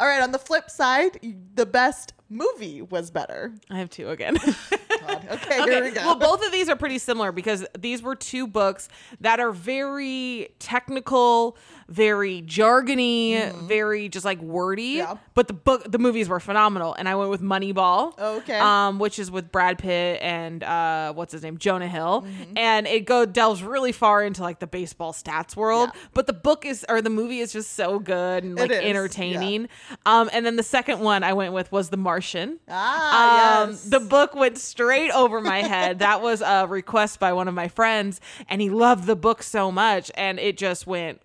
All 0.00 0.06
right, 0.08 0.22
on 0.22 0.32
the 0.32 0.40
flip 0.40 0.68
side, 0.70 1.20
the 1.54 1.64
best 1.66 2.14
movie 2.28 2.82
was 2.82 3.12
better. 3.12 3.52
I 3.70 3.78
have 3.78 3.90
two 3.90 4.10
again. 4.10 4.36
God. 4.98 5.22
Okay, 5.36 5.62
here 5.64 5.82
we 5.84 5.90
go. 5.90 6.00
Well, 6.04 6.14
both 6.18 6.44
of 6.44 6.52
these 6.52 6.68
are 6.68 6.76
pretty 6.76 6.98
similar 6.98 7.32
because 7.32 7.64
these 7.78 8.00
were 8.02 8.14
two 8.14 8.46
books 8.46 8.88
that 9.20 9.40
are 9.40 9.50
very 9.52 10.48
technical, 10.58 11.56
very 11.88 12.42
jargony, 12.42 13.52
very 13.66 14.08
just 14.08 14.24
like 14.24 14.40
wordy. 14.40 14.96
Mm-hmm. 14.96 15.12
Yeah. 15.12 15.16
But 15.34 15.48
the 15.48 15.52
book, 15.54 15.90
the 15.90 15.98
movies 15.98 16.28
were 16.28 16.40
phenomenal, 16.40 16.94
and 16.94 17.08
I 17.08 17.14
went 17.16 17.30
with 17.30 17.42
Moneyball. 17.42 18.18
Okay. 18.18 18.58
Um, 18.58 18.98
which 18.98 19.18
is 19.18 19.30
with 19.30 19.50
Brad 19.52 19.78
Pitt 19.78 20.20
and 20.22 20.62
uh, 20.62 21.12
what's 21.12 21.32
his 21.32 21.42
name, 21.42 21.58
Jonah 21.58 21.88
Hill, 21.88 22.22
Mm-hmm. 22.26 22.56
and 22.58 22.86
it 22.86 23.04
go 23.04 23.26
delves 23.26 23.62
really 23.62 23.92
far 23.92 24.22
into 24.24 24.42
like 24.42 24.58
the 24.60 24.66
baseball 24.66 25.12
stats 25.12 25.56
world. 25.56 25.90
Yeah. 25.92 26.00
But 26.14 26.26
the 26.26 26.32
book 26.32 26.64
is 26.64 26.84
or 26.88 27.02
the 27.02 27.10
movie 27.10 27.40
is 27.40 27.52
just 27.52 27.72
so 27.74 27.98
good 27.98 28.44
and 28.44 28.56
like 28.56 28.70
is, 28.70 28.80
yeah. 28.82 28.88
entertaining. 28.88 29.68
Um, 30.06 30.30
and 30.32 30.46
then 30.46 30.56
the 30.56 30.62
second 30.62 31.00
one 31.00 31.22
I 31.24 31.32
went 31.32 31.52
with 31.52 31.70
was 31.72 31.90
The 31.90 31.96
Martian. 31.96 32.58
ah, 32.68 33.62
Um, 33.64 33.70
yes. 33.70 33.84
The 33.84 34.00
book 34.00 34.34
went 34.34 34.58
straight 34.58 34.85
over 35.12 35.40
my 35.40 35.62
head. 35.62 35.98
that 36.00 36.22
was 36.22 36.40
a 36.40 36.66
request 36.66 37.20
by 37.20 37.32
one 37.32 37.48
of 37.48 37.54
my 37.54 37.68
friends, 37.68 38.20
and 38.48 38.60
he 38.60 38.70
loved 38.70 39.04
the 39.04 39.16
book 39.16 39.42
so 39.42 39.70
much, 39.70 40.10
and 40.14 40.38
it 40.38 40.56
just 40.56 40.86
went 40.86 41.20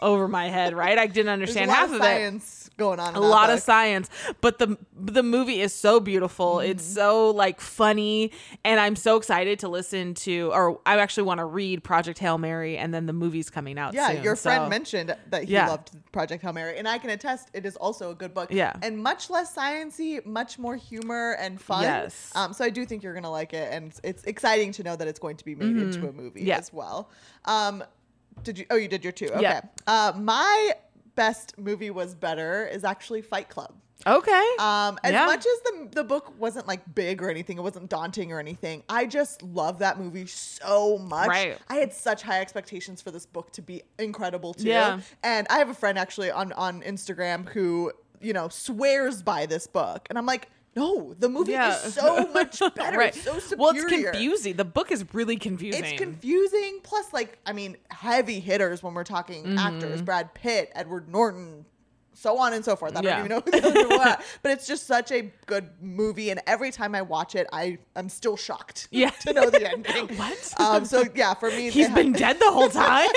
over 0.00 0.28
my 0.28 0.48
head. 0.48 0.74
Right? 0.74 0.98
I 0.98 1.06
didn't 1.06 1.32
understand 1.32 1.70
half 1.70 1.92
of 1.92 2.00
of 2.00 2.00
it. 2.02 2.63
Going 2.76 2.98
on. 3.00 3.14
A 3.14 3.20
lot 3.20 3.50
of 3.50 3.60
science, 3.60 4.08
but 4.40 4.58
the 4.58 4.76
the 4.94 5.22
movie 5.22 5.60
is 5.60 5.74
so 5.74 6.00
beautiful. 6.00 6.60
It's 6.60 6.84
Mm-hmm. 6.84 6.94
so 6.94 7.30
like 7.30 7.60
funny, 7.60 8.32
and 8.64 8.80
I'm 8.80 8.96
so 8.96 9.16
excited 9.16 9.58
to 9.60 9.68
listen 9.68 10.14
to, 10.14 10.50
or 10.52 10.80
I 10.86 10.98
actually 10.98 11.24
want 11.24 11.38
to 11.38 11.44
read 11.44 11.82
Project 11.84 12.18
Hail 12.18 12.38
Mary, 12.38 12.76
and 12.76 12.92
then 12.92 13.06
the 13.06 13.12
movie's 13.12 13.50
coming 13.50 13.78
out. 13.78 13.94
Yeah, 13.94 14.12
soon, 14.12 14.22
your 14.22 14.36
friend 14.36 14.64
so- 14.64 14.68
mentioned 14.68 15.16
that 15.30 15.44
he 15.44 15.52
Yeah. 15.52 15.68
loved 15.68 15.90
Project 16.12 16.42
Hail 16.42 16.52
Mary, 16.52 16.78
and 16.78 16.88
I 16.88 16.98
can 16.98 17.10
attest 17.10 17.48
it 17.54 17.64
is 17.66 17.76
also 17.76 18.10
a 18.10 18.14
good 18.14 18.34
book. 18.34 18.50
Yeah. 18.50 18.72
and 18.82 18.98
much 19.02 19.30
less 19.30 19.54
sciency, 19.54 20.24
much 20.26 20.58
more 20.58 20.76
humor 20.76 21.36
and 21.40 21.60
fun. 21.60 21.82
Yes. 21.82 22.30
Um, 22.34 22.52
so 22.52 22.64
I 22.64 22.70
do 22.70 22.84
think 22.84 23.02
you're 23.02 23.14
gonna 23.14 23.30
like 23.30 23.52
it, 23.52 23.72
and 23.72 23.86
it's, 23.86 24.00
it's 24.04 24.24
exciting 24.24 24.72
to 24.72 24.82
know 24.82 24.96
that 24.96 25.06
it's 25.08 25.18
going 25.18 25.36
to 25.36 25.44
be 25.44 25.54
made 25.54 25.76
into 25.76 26.08
a 26.08 26.12
movie 26.12 26.40
Mm-hmm. 26.40 26.48
Yeah. 26.48 26.58
as 26.58 26.72
well. 26.72 27.10
Um, 27.44 27.84
did 28.42 28.58
you? 28.58 28.66
Oh, 28.70 28.74
you 28.76 28.88
did 28.88 29.04
your 29.04 29.12
two. 29.12 29.26
Okay. 29.26 29.42
Yeah. 29.42 29.60
Uh, 29.86 30.12
my 30.18 30.72
best 31.14 31.58
movie 31.58 31.90
was 31.90 32.14
better 32.14 32.66
is 32.66 32.84
actually 32.84 33.22
Fight 33.22 33.48
Club. 33.48 33.72
Okay. 34.06 34.46
Um, 34.58 34.98
as 35.02 35.12
Yeah. 35.12 35.24
much 35.26 35.46
as 35.46 35.60
the 35.64 35.88
the 35.92 36.04
book 36.04 36.34
wasn't 36.38 36.66
like 36.66 36.94
big 36.94 37.22
or 37.22 37.30
anything, 37.30 37.56
it 37.56 37.62
wasn't 37.62 37.88
daunting 37.88 38.32
or 38.32 38.38
anything. 38.40 38.82
I 38.88 39.06
just 39.06 39.42
love 39.42 39.78
that 39.78 39.98
movie 39.98 40.26
so 40.26 40.98
much. 40.98 41.28
Right. 41.28 41.58
I 41.68 41.76
had 41.76 41.92
such 41.92 42.22
high 42.22 42.40
expectations 42.40 43.00
for 43.00 43.10
this 43.10 43.24
book 43.24 43.52
to 43.52 43.62
be 43.62 43.82
incredible 43.98 44.52
too. 44.52 44.68
Yeah. 44.68 45.00
And 45.22 45.46
I 45.48 45.58
have 45.58 45.70
a 45.70 45.74
friend 45.74 45.98
actually 45.98 46.30
on 46.30 46.52
on 46.52 46.82
Instagram 46.82 47.48
who 47.48 47.92
you 48.20 48.32
know 48.32 48.48
swears 48.48 49.22
by 49.22 49.46
this 49.46 49.66
book, 49.66 50.06
and 50.10 50.18
I'm 50.18 50.26
like, 50.26 50.48
no, 50.76 51.14
the 51.18 51.28
movie 51.28 51.52
Yeah. 51.52 51.74
is 51.84 51.94
so 51.94 52.26
much 52.32 52.58
better. 52.74 52.98
right. 52.98 53.14
It's 53.14 53.24
so 53.24 53.38
superior. 53.38 53.56
well, 53.58 53.70
it's 53.74 53.84
confusing. 53.84 54.54
The 54.56 54.64
book 54.64 54.90
is 54.90 55.04
really 55.14 55.36
confusing. 55.36 55.84
It's 55.84 56.00
confusing. 56.00 56.80
Plus, 56.82 57.12
like, 57.12 57.38
I 57.46 57.52
mean, 57.52 57.76
heavy 57.90 58.40
hitters 58.40 58.82
when 58.82 58.94
we're 58.94 59.04
talking 59.04 59.44
Mm-hmm. 59.44 59.58
actors: 59.58 60.02
Brad 60.02 60.34
Pitt, 60.34 60.70
Edward 60.74 61.08
Norton, 61.08 61.64
so 62.14 62.38
on 62.38 62.52
and 62.52 62.64
so 62.64 62.76
forth. 62.76 62.92
I 62.96 63.00
don't 63.00 63.04
Yeah. 63.04 63.18
even 63.18 63.28
know 63.30 63.40
who 63.44 63.50
the 63.50 63.66
other 63.66 63.82
two 63.82 63.90
are. 63.94 64.18
But 64.42 64.52
it's 64.52 64.66
just 64.66 64.86
such 64.86 65.10
a 65.12 65.30
good 65.46 65.68
movie, 65.80 66.30
and 66.30 66.40
every 66.46 66.70
time 66.70 66.94
I 66.94 67.02
watch 67.02 67.34
it, 67.34 67.46
I 67.52 67.78
am 67.96 68.08
still 68.08 68.36
shocked. 68.36 68.88
Yeah. 68.92 69.10
to 69.10 69.32
know 69.32 69.50
the 69.50 69.70
ending. 69.70 70.08
What? 70.16 70.54
Um. 70.60 70.84
So 70.84 71.04
yeah, 71.14 71.34
for 71.34 71.50
me, 71.50 71.70
he's 71.70 71.88
been 72.00 72.12
ha- 72.14 72.18
dead 72.18 72.38
the 72.38 72.50
whole 72.50 72.68
time. 72.70 73.10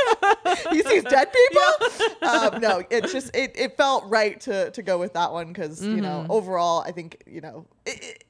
he 0.71 0.81
sees 0.83 1.03
dead 1.03 1.29
people. 1.31 2.27
um, 2.29 2.59
no, 2.61 2.83
it 2.89 3.07
just 3.11 3.35
it, 3.35 3.53
it 3.55 3.77
felt 3.77 4.03
right 4.07 4.39
to 4.41 4.71
to 4.71 4.81
go 4.81 4.97
with 4.97 5.13
that 5.13 5.31
one 5.31 5.47
because 5.47 5.83
you 5.85 6.01
know 6.01 6.07
Mm-hmm. 6.23 6.31
overall 6.31 6.81
I 6.81 6.91
think 6.91 7.21
you 7.27 7.41
know 7.41 7.65
it, 7.85 8.03
it, 8.03 8.23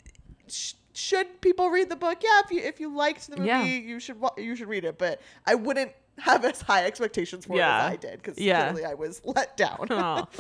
sh- 0.52 0.74
should 0.94 1.40
people 1.42 1.70
read 1.70 1.90
the 1.90 1.96
book? 1.96 2.18
Yeah, 2.24 2.42
if 2.44 2.52
you 2.52 2.60
if 2.62 2.80
you 2.80 2.94
liked 2.94 3.30
the 3.30 3.38
movie, 3.38 3.48
Yeah. 3.48 3.64
you 3.64 4.00
should 4.00 4.20
wa- 4.20 4.34
you 4.38 4.56
should 4.56 4.68
read 4.68 4.84
it. 4.84 4.98
But 4.98 5.22
I 5.46 5.56
wouldn't 5.56 5.92
have 6.20 6.44
as 6.46 6.62
high 6.62 6.86
expectations 6.86 7.46
for 7.46 7.56
Yeah. 7.58 7.84
it 7.84 7.88
as 7.88 7.94
I 7.94 7.96
did 7.98 8.22
because 8.22 8.38
Yeah. 8.40 8.72
clearly 8.72 8.86
I 8.90 8.94
was 8.96 9.22
let 9.26 9.56
down. 9.58 9.88
Aw. 9.90 10.26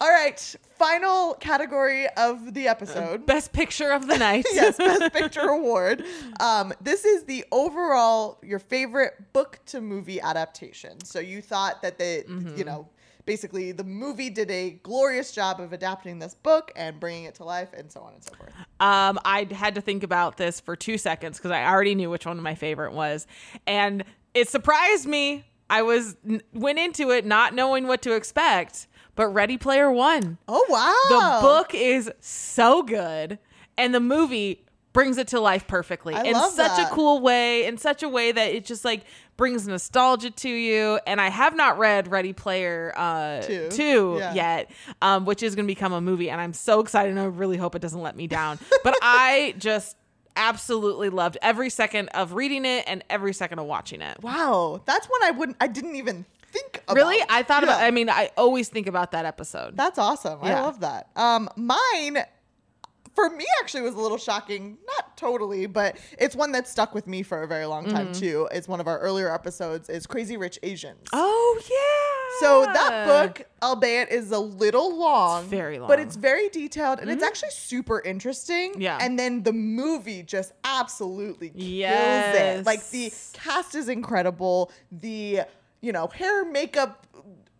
All 0.00 0.10
right, 0.10 0.56
final 0.76 1.34
category 1.34 2.08
of 2.16 2.52
the 2.52 2.66
episode. 2.66 3.26
Best 3.26 3.52
picture 3.52 3.92
of 3.92 4.08
the 4.08 4.18
night. 4.18 4.44
yes, 4.52 4.76
Best 4.76 5.12
Picture 5.12 5.42
Award. 5.48 6.04
Um, 6.40 6.72
this 6.80 7.04
is 7.04 7.24
the 7.24 7.44
overall 7.52 8.38
your 8.42 8.58
favorite 8.58 9.32
book 9.32 9.60
to 9.66 9.80
movie 9.80 10.20
adaptation. 10.20 11.04
So 11.04 11.20
you 11.20 11.40
thought 11.40 11.80
that 11.82 11.98
the 11.98 12.24
Mm-hmm. 12.28 12.56
you 12.58 12.64
know 12.64 12.88
basically 13.24 13.70
the 13.72 13.84
movie 13.84 14.30
did 14.30 14.50
a 14.50 14.70
glorious 14.82 15.30
job 15.32 15.58
of 15.60 15.72
adapting 15.72 16.18
this 16.18 16.34
book 16.34 16.70
and 16.76 16.98
bringing 16.98 17.24
it 17.24 17.36
to 17.36 17.44
life, 17.44 17.68
and 17.72 17.90
so 17.90 18.00
on 18.00 18.14
and 18.14 18.22
so 18.24 18.32
forth. 18.34 18.52
Um, 18.80 19.18
I 19.24 19.46
had 19.52 19.76
to 19.76 19.80
think 19.80 20.02
about 20.02 20.36
this 20.38 20.58
for 20.60 20.74
two 20.74 20.98
seconds 20.98 21.38
because 21.38 21.52
I 21.52 21.64
already 21.66 21.94
knew 21.94 22.10
which 22.10 22.26
one 22.26 22.40
my 22.42 22.54
favorite 22.56 22.92
was, 22.92 23.26
and 23.66 24.02
it 24.34 24.48
surprised 24.48 25.06
me. 25.06 25.44
I 25.70 25.82
was 25.82 26.16
went 26.52 26.78
into 26.78 27.10
it 27.10 27.24
not 27.24 27.54
knowing 27.54 27.86
what 27.86 28.02
to 28.02 28.12
expect, 28.14 28.86
but 29.14 29.28
Ready 29.28 29.56
Player 29.56 29.90
One. 29.90 30.38
Oh 30.46 30.64
wow! 30.68 31.40
The 31.40 31.46
book 31.46 31.74
is 31.74 32.10
so 32.20 32.82
good, 32.82 33.38
and 33.78 33.94
the 33.94 34.00
movie 34.00 34.64
brings 34.92 35.18
it 35.18 35.26
to 35.28 35.40
life 35.40 35.66
perfectly 35.66 36.14
I 36.14 36.22
in 36.22 36.34
such 36.34 36.76
that. 36.76 36.92
a 36.92 36.94
cool 36.94 37.20
way, 37.20 37.66
in 37.66 37.78
such 37.78 38.02
a 38.02 38.08
way 38.08 38.30
that 38.30 38.54
it 38.54 38.64
just 38.64 38.84
like 38.84 39.04
brings 39.36 39.66
nostalgia 39.66 40.30
to 40.30 40.48
you. 40.48 41.00
And 41.06 41.20
I 41.20 41.30
have 41.30 41.56
not 41.56 41.78
read 41.78 42.08
Ready 42.08 42.32
Player 42.32 42.92
uh, 42.96 43.40
Two. 43.42 43.68
two 43.70 44.16
Yeah. 44.18 44.34
yet, 44.34 44.70
um, 45.02 45.24
which 45.24 45.42
is 45.42 45.54
going 45.54 45.66
to 45.66 45.74
become 45.74 45.92
a 45.92 46.00
movie, 46.00 46.30
and 46.30 46.40
I'm 46.40 46.52
so 46.52 46.80
excited. 46.80 47.10
And 47.10 47.18
I 47.18 47.24
really 47.24 47.56
hope 47.56 47.74
it 47.74 47.82
doesn't 47.82 48.00
let 48.00 48.16
me 48.16 48.26
down. 48.26 48.58
but 48.84 48.94
I 49.02 49.54
just 49.58 49.96
absolutely 50.36 51.08
loved 51.08 51.38
every 51.42 51.70
second 51.70 52.08
of 52.10 52.32
reading 52.32 52.64
it 52.64 52.84
and 52.86 53.04
every 53.10 53.32
second 53.34 53.58
of 53.58 53.66
watching 53.66 54.00
it. 54.00 54.22
Wow, 54.22 54.82
that's 54.84 55.06
one 55.06 55.22
I 55.22 55.30
wouldn't. 55.30 55.56
I 55.60 55.66
didn't 55.66 55.96
even 55.96 56.24
think 56.54 56.82
about. 56.88 56.96
Really, 56.96 57.22
I 57.28 57.42
thought 57.42 57.62
about. 57.64 57.82
I 57.82 57.90
mean, 57.90 58.08
I 58.08 58.30
always 58.36 58.68
think 58.68 58.86
about 58.86 59.12
that 59.12 59.24
episode. 59.24 59.76
That's 59.76 59.98
awesome. 59.98 60.38
I 60.42 60.60
love 60.60 60.80
that. 60.80 61.08
Um, 61.16 61.48
mine, 61.56 62.18
for 63.14 63.30
me, 63.30 63.44
actually 63.60 63.82
was 63.82 63.94
a 63.94 64.00
little 64.00 64.18
shocking. 64.18 64.78
Not 64.86 65.16
totally, 65.16 65.66
but 65.66 65.96
it's 66.18 66.34
one 66.36 66.52
that 66.52 66.66
stuck 66.68 66.94
with 66.94 67.06
me 67.06 67.22
for 67.22 67.42
a 67.42 67.46
very 67.46 67.66
long 67.66 67.86
time 67.86 68.12
too. 68.12 68.48
It's 68.52 68.66
one 68.68 68.80
of 68.80 68.86
our 68.88 68.98
earlier 68.98 69.32
episodes. 69.32 69.88
Is 69.88 70.06
Crazy 70.06 70.36
Rich 70.36 70.58
Asians. 70.62 71.08
Oh 71.12 71.60
yeah. 71.60 72.40
So 72.40 72.64
that 72.64 73.06
book, 73.06 73.46
albeit 73.62 74.08
is 74.10 74.32
a 74.32 74.38
little 74.38 74.98
long, 74.98 75.44
very 75.46 75.78
long. 75.78 75.88
Mm-hmm. 75.88 76.00
it's 76.02 76.16
very 76.16 76.48
detailed 76.48 76.98
and 76.98 77.08
it's 77.08 77.22
actually 77.22 77.50
super 77.52 78.00
interesting. 78.00 78.74
Yeah. 78.76 78.98
And 79.00 79.16
then 79.18 79.44
the 79.44 79.52
movie 79.52 80.22
just 80.24 80.52
absolutely 80.64 81.50
kills 81.50 81.62
Yes. 81.62 82.60
it. 82.60 82.66
Like 82.66 82.88
the 82.90 83.12
cast 83.34 83.74
is 83.76 83.88
incredible. 83.88 84.72
The 84.90 85.42
you 85.80 85.92
know 85.92 86.08
hair, 86.08 86.44
makeup, 86.44 87.06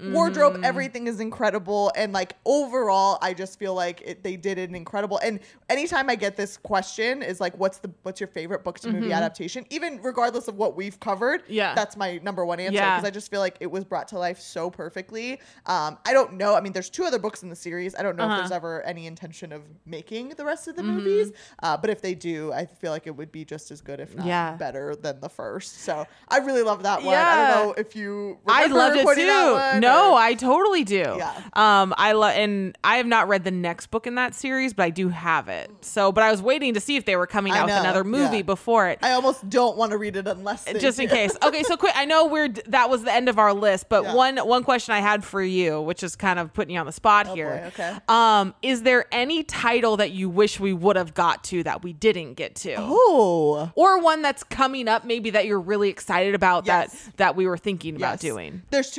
wardrobe, 0.00 0.54
Mm-hmm. 0.54 0.64
everything 0.64 1.07
is 1.07 1.20
incredible. 1.20 1.92
And 1.96 2.12
like 2.12 2.35
overall, 2.44 3.18
I 3.22 3.33
just 3.33 3.59
feel 3.59 3.74
like 3.74 4.00
it, 4.04 4.22
they 4.22 4.37
did 4.37 4.59
an 4.59 4.74
incredible. 4.74 5.18
And 5.22 5.40
anytime 5.70 6.11
I 6.11 6.14
get 6.16 6.37
this 6.37 6.57
question, 6.57 7.22
is 7.22 7.40
like, 7.40 7.57
what's 7.59 7.78
the 7.78 7.90
what's 8.02 8.20
your 8.20 8.26
favorite 8.28 8.64
book 8.64 8.78
to 8.80 8.90
movie 8.92 9.12
adaptation? 9.12 9.64
Even 9.70 10.00
regardless 10.02 10.48
of 10.48 10.57
what 10.57 10.76
we've 10.76 10.98
covered, 11.00 11.42
Mm-hmm. 11.44 11.52
Yeah. 11.52 11.74
that's 11.74 11.96
my 11.96 12.18
number 12.22 12.44
one 12.44 12.61
answer 12.61 12.74
Yeah. 12.74 12.96
because 12.96 13.07
I 13.07 13.11
just 13.11 13.30
feel 13.30 13.40
like 13.40 13.57
it 13.61 13.70
was 13.70 13.85
brought 13.85 14.09
to 14.09 14.18
life 14.18 14.40
so 14.40 14.68
perfectly. 14.70 15.40
Um, 15.66 15.98
I 16.04 16.12
don't 16.12 16.35
know. 16.35 16.54
I 16.54 16.61
mean, 16.61 16.72
there's 16.72 16.90
two 16.90 17.04
other 17.04 17.18
books 17.18 17.42
in 17.42 17.48
the 17.48 17.57
series. 17.57 17.94
I 17.94 18.02
don't 18.02 18.16
know 18.16 18.24
Uh-huh. 18.24 18.35
if 18.35 18.38
there's 18.40 18.52
ever 18.52 18.83
any 18.83 19.07
intention 19.07 19.52
of 19.52 19.62
making 19.87 20.30
the 20.30 20.44
rest 20.44 20.68
of 20.68 20.76
the 20.76 20.83
Mm-hmm. 20.83 20.92
movies, 20.96 21.33
uh, 21.62 21.76
but 21.76 21.88
if 21.90 22.02
they 22.02 22.14
do, 22.14 22.52
I 22.52 22.66
feel 22.66 22.90
like 22.90 23.07
it 23.07 23.16
would 23.16 23.30
be 23.33 23.44
just 23.44 23.70
as 23.70 23.80
good, 23.80 24.00
if 24.00 24.14
not 24.16 24.26
Yeah. 24.26 24.57
better, 24.57 24.94
than 24.96 25.20
the 25.20 25.28
first. 25.28 25.80
So 25.83 26.07
I 26.28 26.38
really 26.38 26.62
love 26.62 26.83
that 26.83 27.02
one. 27.02 27.14
I 27.14 27.37
don't 27.37 27.48
know 27.66 27.74
if 27.78 27.94
you. 27.96 28.38
I 28.46 28.66
loved 28.66 28.96
it 28.96 29.04
too. 29.16 29.80
No, 29.85 30.14
I 30.14 30.35
totally 30.35 30.85
do. 30.85 30.97
Yeah. 31.18 31.33
Um, 31.53 31.94
I 31.97 32.12
love, 32.12 32.35
and 32.35 32.77
I 32.85 32.97
have 32.97 33.07
not 33.07 33.29
read 33.29 33.44
the 33.44 33.51
next 33.51 33.87
book 33.88 34.07
in 34.07 34.14
that 34.16 34.35
series, 34.35 34.73
but 34.75 34.85
I 34.85 34.90
do 34.90 35.09
have 35.09 35.49
it. 35.49 35.70
So, 35.83 36.12
but 36.12 36.25
I 36.25 36.31
was 36.31 36.42
waiting 36.42 36.75
to 36.75 36.81
see 36.81 36.97
if 36.97 37.05
they 37.05 37.16
were 37.16 37.27
coming 37.27 37.53
I 37.53 37.59
out 37.59 37.66
with 37.66 37.75
another 37.77 38.05
movie 38.05 38.37
yeah. 38.38 38.42
before 38.42 38.88
it. 38.88 38.99
I 39.03 39.12
almost 39.12 39.49
don't 39.49 39.77
want 39.77 39.92
to 39.92 39.99
read 39.99 40.16
it 40.16 40.27
unless 40.27 40.64
just 40.81 40.99
in 40.99 41.09
do. 41.09 41.14
case. 41.14 41.37
Okay, 41.42 41.62
so 41.62 41.77
quick. 41.77 41.92
I 41.97 42.05
know 42.05 42.27
we're 42.27 42.49
that 42.66 42.90
was 42.90 43.03
the 43.05 43.12
end 43.12 43.29
of 43.29 43.38
our 43.38 43.53
list, 43.53 43.88
but 43.88 44.05
Yeah. 44.05 44.14
one 44.14 44.37
one 44.38 44.64
question 44.64 44.94
I 44.94 45.01
had 45.01 45.25
for 45.25 45.42
you, 45.42 45.81
which 45.81 46.03
is 46.03 46.16
kind 46.16 46.38
of 46.38 46.53
putting 46.53 46.75
you 46.75 46.81
on 46.81 46.87
the 46.87 46.92
spot 46.92 47.29
here. 47.29 47.51
Oh, 47.51 47.59
boy, 47.61 47.66
okay. 47.85 47.99
Um, 48.09 48.55
is 48.62 48.83
there 48.83 49.07
any 49.12 49.42
title 49.42 49.97
that 49.99 50.11
you 50.12 50.29
wish 50.29 50.59
we 50.61 50.73
would 50.73 50.97
have 50.97 51.14
got 51.14 51.44
to 51.44 51.62
that 51.64 51.83
we 51.83 51.92
didn't 51.92 52.35
get 52.35 52.55
to? 52.57 52.75
Oh. 52.79 53.70
Or 53.75 54.01
one 54.01 54.23
that's 54.23 54.42
coming 54.44 54.88
up, 54.88 55.05
maybe 55.05 55.31
that 55.31 55.47
you're 55.47 55.61
really 55.61 55.88
excited 55.90 56.35
about 56.35 56.66
Yes. 56.66 56.92
that 57.16 57.16
that 57.16 57.37
we 57.37 57.47
were 57.47 57.57
thinking 57.59 57.97
about 57.97 58.12
Yes. 58.14 58.20
doing. 58.20 58.62
There's 58.70 58.90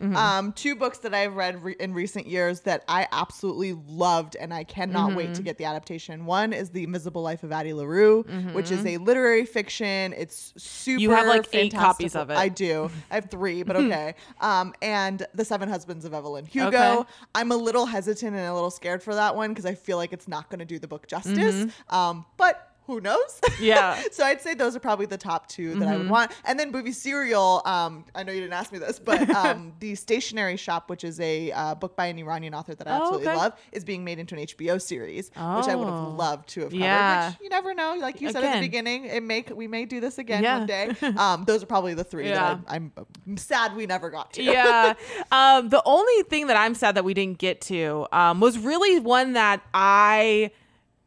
2 0.00 0.14
Um, 0.14 0.52
two 0.52 0.74
books 0.74 0.98
that 0.98 1.14
I've 1.14 1.34
read 1.36 1.62
re- 1.62 1.76
in 1.78 1.92
recent 1.92 2.26
years 2.26 2.60
that 2.62 2.84
I 2.88 3.06
absolutely 3.12 3.74
loved, 3.86 4.36
and 4.36 4.52
I 4.52 4.64
cannot 4.64 5.14
wait 5.14 5.34
to 5.34 5.42
get 5.42 5.58
the 5.58 5.64
adaptation. 5.64 6.24
One 6.26 6.52
is 6.52 6.70
The 6.70 6.84
Invisible 6.84 7.22
Life 7.22 7.42
of 7.42 7.52
Addie 7.52 7.74
LaRue, 7.74 8.22
which 8.52 8.70
is 8.70 8.84
a 8.86 8.96
literary 8.98 9.44
fiction. 9.44 10.14
It's 10.16 10.52
super. 10.56 11.00
You 11.00 11.10
have, 11.10 11.26
like, 11.26 11.48
eight 11.52 11.74
copies 11.74 12.16
of 12.16 12.30
it. 12.30 12.36
I 12.36 12.48
do. 12.48 12.90
I 13.10 13.16
have 13.16 13.30
three, 13.30 13.62
but 13.62 13.76
okay. 13.80 14.14
um, 14.40 14.74
and 14.82 15.26
The 15.34 15.44
Seven 15.44 15.68
Husbands 15.68 16.04
of 16.04 16.14
Evelyn 16.14 16.46
Hugo. 16.46 16.68
Okay. 17.00 17.10
I'm 17.34 17.52
a 17.52 17.56
little 17.56 17.86
hesitant 17.86 18.34
and 18.36 18.46
a 18.46 18.54
little 18.54 18.70
scared 18.70 19.02
for 19.02 19.14
that 19.14 19.36
one 19.36 19.50
because 19.50 19.66
I 19.66 19.74
feel 19.74 19.96
like 19.96 20.12
it's 20.12 20.28
not 20.28 20.48
going 20.50 20.60
to 20.60 20.64
do 20.64 20.78
the 20.78 20.88
book 20.88 21.06
justice. 21.06 21.72
Um, 21.90 22.24
but 22.36 22.69
who 22.90 23.00
knows? 23.00 23.40
Yeah. 23.60 24.02
so 24.12 24.24
I'd 24.24 24.40
say 24.40 24.54
those 24.54 24.74
are 24.76 24.80
probably 24.80 25.06
the 25.06 25.18
top 25.18 25.48
two 25.48 25.74
that 25.76 25.88
I 25.88 25.92
Mm-hmm. 25.92 25.98
would 26.02 26.10
want. 26.10 26.32
And 26.44 26.58
then 26.58 26.70
movie 26.70 26.92
serial. 26.92 27.62
Um, 27.64 28.04
I 28.14 28.22
know 28.22 28.32
you 28.32 28.40
didn't 28.40 28.52
ask 28.54 28.72
me 28.72 28.78
this, 28.78 28.98
but 28.98 29.28
um, 29.34 29.72
the 29.80 29.94
Stationery 29.94 30.56
Shop, 30.56 30.88
which 30.90 31.04
is 31.04 31.18
a 31.20 31.52
uh, 31.52 31.74
book 31.74 31.96
by 31.96 32.06
an 32.06 32.18
Iranian 32.18 32.54
author 32.54 32.74
that 32.74 32.86
I 32.86 32.92
Oh, 32.92 33.00
absolutely 33.02 33.28
okay. 33.28 33.36
love, 33.36 33.52
is 33.72 33.84
being 33.84 34.04
made 34.04 34.18
into 34.18 34.34
an 34.36 34.42
HBO 34.46 34.80
series, 34.80 35.28
which 35.28 35.68
I 35.68 35.74
would 35.74 35.88
have 35.88 35.98
Oh. 35.98 36.08
loved 36.16 36.48
to 36.50 36.60
have 36.62 36.70
covered. 36.70 36.82
Yeah. 36.84 37.28
Which 37.30 37.38
you 37.42 37.48
never 37.48 37.74
know. 37.74 37.96
Like 38.00 38.20
you 38.20 38.30
said 38.32 38.44
at 38.44 38.54
the 38.54 38.60
beginning, 38.66 39.04
it 39.06 39.22
may 39.22 39.44
we 39.54 39.66
may 39.68 39.84
do 39.84 40.00
this 40.00 40.18
again 40.18 40.42
Yeah. 40.42 40.58
one 40.58 40.66
day. 40.66 40.90
Um, 41.20 41.44
those 41.44 41.62
are 41.62 41.66
probably 41.66 41.94
the 41.94 42.04
three 42.04 42.28
Yeah. 42.28 42.54
that 42.54 42.60
I'm, 42.68 42.92
I'm 43.26 43.36
sad 43.36 43.76
we 43.76 43.86
never 43.86 44.10
got 44.10 44.32
to. 44.34 44.42
yeah. 44.42 44.94
Um, 45.30 45.68
the 45.68 45.82
only 45.84 46.22
thing 46.24 46.46
that 46.46 46.56
I'm 46.56 46.74
sad 46.74 46.94
that 46.94 47.04
we 47.04 47.14
didn't 47.14 47.38
get 47.38 47.60
to 47.62 48.06
um, 48.12 48.40
was 48.40 48.58
really 48.58 49.00
one 49.00 49.34
that 49.34 49.60
I 49.74 50.50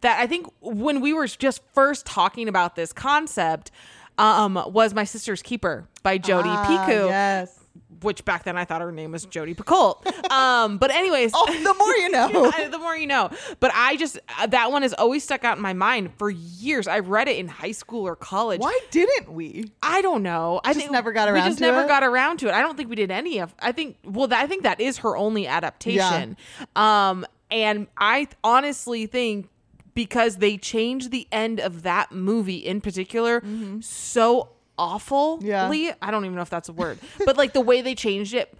that 0.03 0.19
I 0.19 0.27
think 0.27 0.47
when 0.61 1.01
we 1.01 1.11
were 1.13 1.27
just 1.27 1.61
first 1.73 2.05
talking 2.05 2.47
about 2.47 2.75
this 2.75 2.93
concept 2.93 3.71
um, 4.17 4.61
was 4.67 4.93
my 4.93 5.03
sister's 5.03 5.41
keeper 5.41 5.87
by 6.03 6.17
Jodi 6.19 6.49
Ah, 6.49 6.65
Picoult, 6.87 7.09
Yes. 7.09 7.59
which 8.03 8.23
back 8.25 8.43
then 8.43 8.55
I 8.57 8.63
thought 8.65 8.81
her 8.81 8.91
name 8.91 9.11
was 9.11 9.25
Jodi 9.25 9.55
Picoult. 9.55 10.05
Um, 10.31 10.77
but 10.77 10.91
anyways, 10.91 11.31
Oh, 11.35 11.45
the 11.51 11.73
more 11.73 11.95
you 11.95 12.09
know. 12.09 12.51
The 12.69 12.77
more 12.77 12.95
you 12.95 13.07
know. 13.07 13.31
But 13.59 13.71
I 13.73 13.95
just 13.97 14.19
uh, 14.39 14.45
that 14.47 14.71
one 14.71 14.83
has 14.83 14.93
always 14.93 15.23
stuck 15.23 15.43
out 15.43 15.57
in 15.57 15.63
my 15.63 15.73
mind 15.73 16.11
for 16.17 16.29
years. 16.29 16.87
I 16.87 16.99
read 16.99 17.27
it 17.27 17.37
in 17.37 17.47
high 17.47 17.71
school 17.71 18.05
or 18.07 18.15
college. 18.15 18.59
Why 18.61 18.77
didn't 18.91 19.33
we? 19.33 19.71
I 19.81 20.01
don't 20.03 20.21
know. 20.21 20.61
I 20.63 20.69
Just 20.69 20.79
think 20.81 20.91
never 20.91 21.11
got 21.11 21.27
around. 21.27 21.43
We 21.43 21.49
just 21.49 21.57
to 21.59 21.63
never 21.65 21.81
it? 21.83 21.87
got 21.87 22.03
around 22.03 22.37
to 22.39 22.49
it. 22.49 22.53
I 22.53 22.61
don't 22.61 22.75
think 22.77 22.89
we 22.89 22.95
did 22.95 23.09
any 23.09 23.39
of. 23.39 23.53
I 23.59 23.71
think 23.71 23.97
well, 24.05 24.27
that, 24.27 24.43
I 24.43 24.47
think 24.47 24.61
that 24.63 24.79
is 24.79 24.99
her 24.99 25.17
only 25.17 25.47
adaptation. 25.47 26.37
Um, 26.75 27.25
and 27.49 27.87
I 27.97 28.27
honestly 28.43 29.05
think 29.07 29.47
because 29.93 30.37
they 30.37 30.57
changed 30.57 31.11
the 31.11 31.27
end 31.31 31.59
of 31.59 31.83
that 31.83 32.11
movie 32.11 32.57
in 32.57 32.81
particular 32.81 33.43
so 33.81 34.49
awfully. 34.77 35.47
Mm-hmm. 35.47 35.83
Yeah. 35.83 35.93
I 36.01 36.11
don't 36.11 36.25
even 36.25 36.35
know 36.35 36.41
if 36.41 36.49
that's 36.49 36.69
a 36.69 36.73
word, 36.73 36.99
but 37.25 37.37
like 37.37 37.53
the 37.53 37.61
way 37.61 37.81
they 37.81 37.95
changed 37.95 38.33
it 38.33 38.53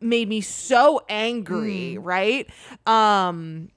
made 0.00 0.28
me 0.28 0.40
so 0.40 1.02
angry. 1.08 1.96
Mm. 1.96 2.04
Right. 2.04 2.50
Um 2.86 3.70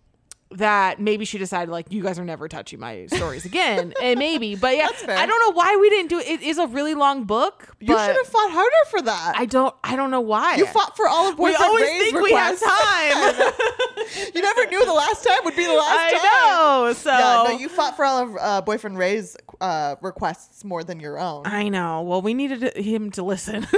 that 0.57 0.99
maybe 0.99 1.25
she 1.25 1.37
decided 1.37 1.71
like 1.71 1.91
you 1.91 2.01
guys 2.03 2.17
are 2.19 2.25
never 2.25 2.47
touching 2.47 2.79
my 2.79 3.05
stories 3.07 3.45
again 3.45 3.93
and 4.01 4.17
maybe 4.19 4.55
but 4.55 4.75
yeah 4.75 4.87
i 5.09 5.25
don't 5.25 5.39
know 5.39 5.51
why 5.53 5.77
we 5.79 5.89
didn't 5.89 6.09
do 6.09 6.19
it 6.19 6.27
it 6.27 6.41
is 6.41 6.57
a 6.57 6.67
really 6.67 6.93
long 6.93 7.23
book 7.25 7.75
You 7.79 7.87
should 7.87 8.15
have 8.15 8.27
fought 8.27 8.51
harder 8.51 8.89
for 8.89 9.01
that. 9.03 9.33
i 9.37 9.45
don't 9.45 9.73
i 9.83 9.95
don't 9.95 10.11
know 10.11 10.21
why 10.21 10.55
you 10.55 10.65
fought 10.67 10.95
for 10.95 11.07
all 11.07 11.29
of 11.29 11.37
we 11.37 11.51
boyfriend 11.51 11.63
always 11.63 11.87
think 11.89 12.21
we 12.21 12.31
have 12.33 12.53
requests. 12.53 12.79
time 12.81 14.31
you 14.35 14.41
never 14.41 14.65
knew 14.67 14.85
the 14.85 14.93
last 14.93 15.23
time 15.23 15.39
would 15.43 15.55
be 15.55 15.65
the 15.65 15.73
last 15.73 16.11
time. 16.13 16.19
i 16.23 16.49
know 16.85 16.93
so 16.93 17.09
Yeah, 17.11 17.43
no, 17.47 17.57
you 17.57 17.69
fought 17.69 17.95
for 17.95 18.05
all 18.05 18.23
of 18.23 18.37
uh, 18.39 18.61
boyfriend 18.61 18.97
Ray's 18.97 19.35
uh, 19.61 19.95
requests 20.01 20.63
more 20.65 20.83
than 20.83 20.99
your 20.99 21.17
own. 21.17 21.43
I 21.45 21.69
know. 21.69 22.01
Well, 22.01 22.21
we 22.21 22.33
needed 22.33 22.75
him 22.75 23.11
to 23.11 23.23
listen. 23.23 23.65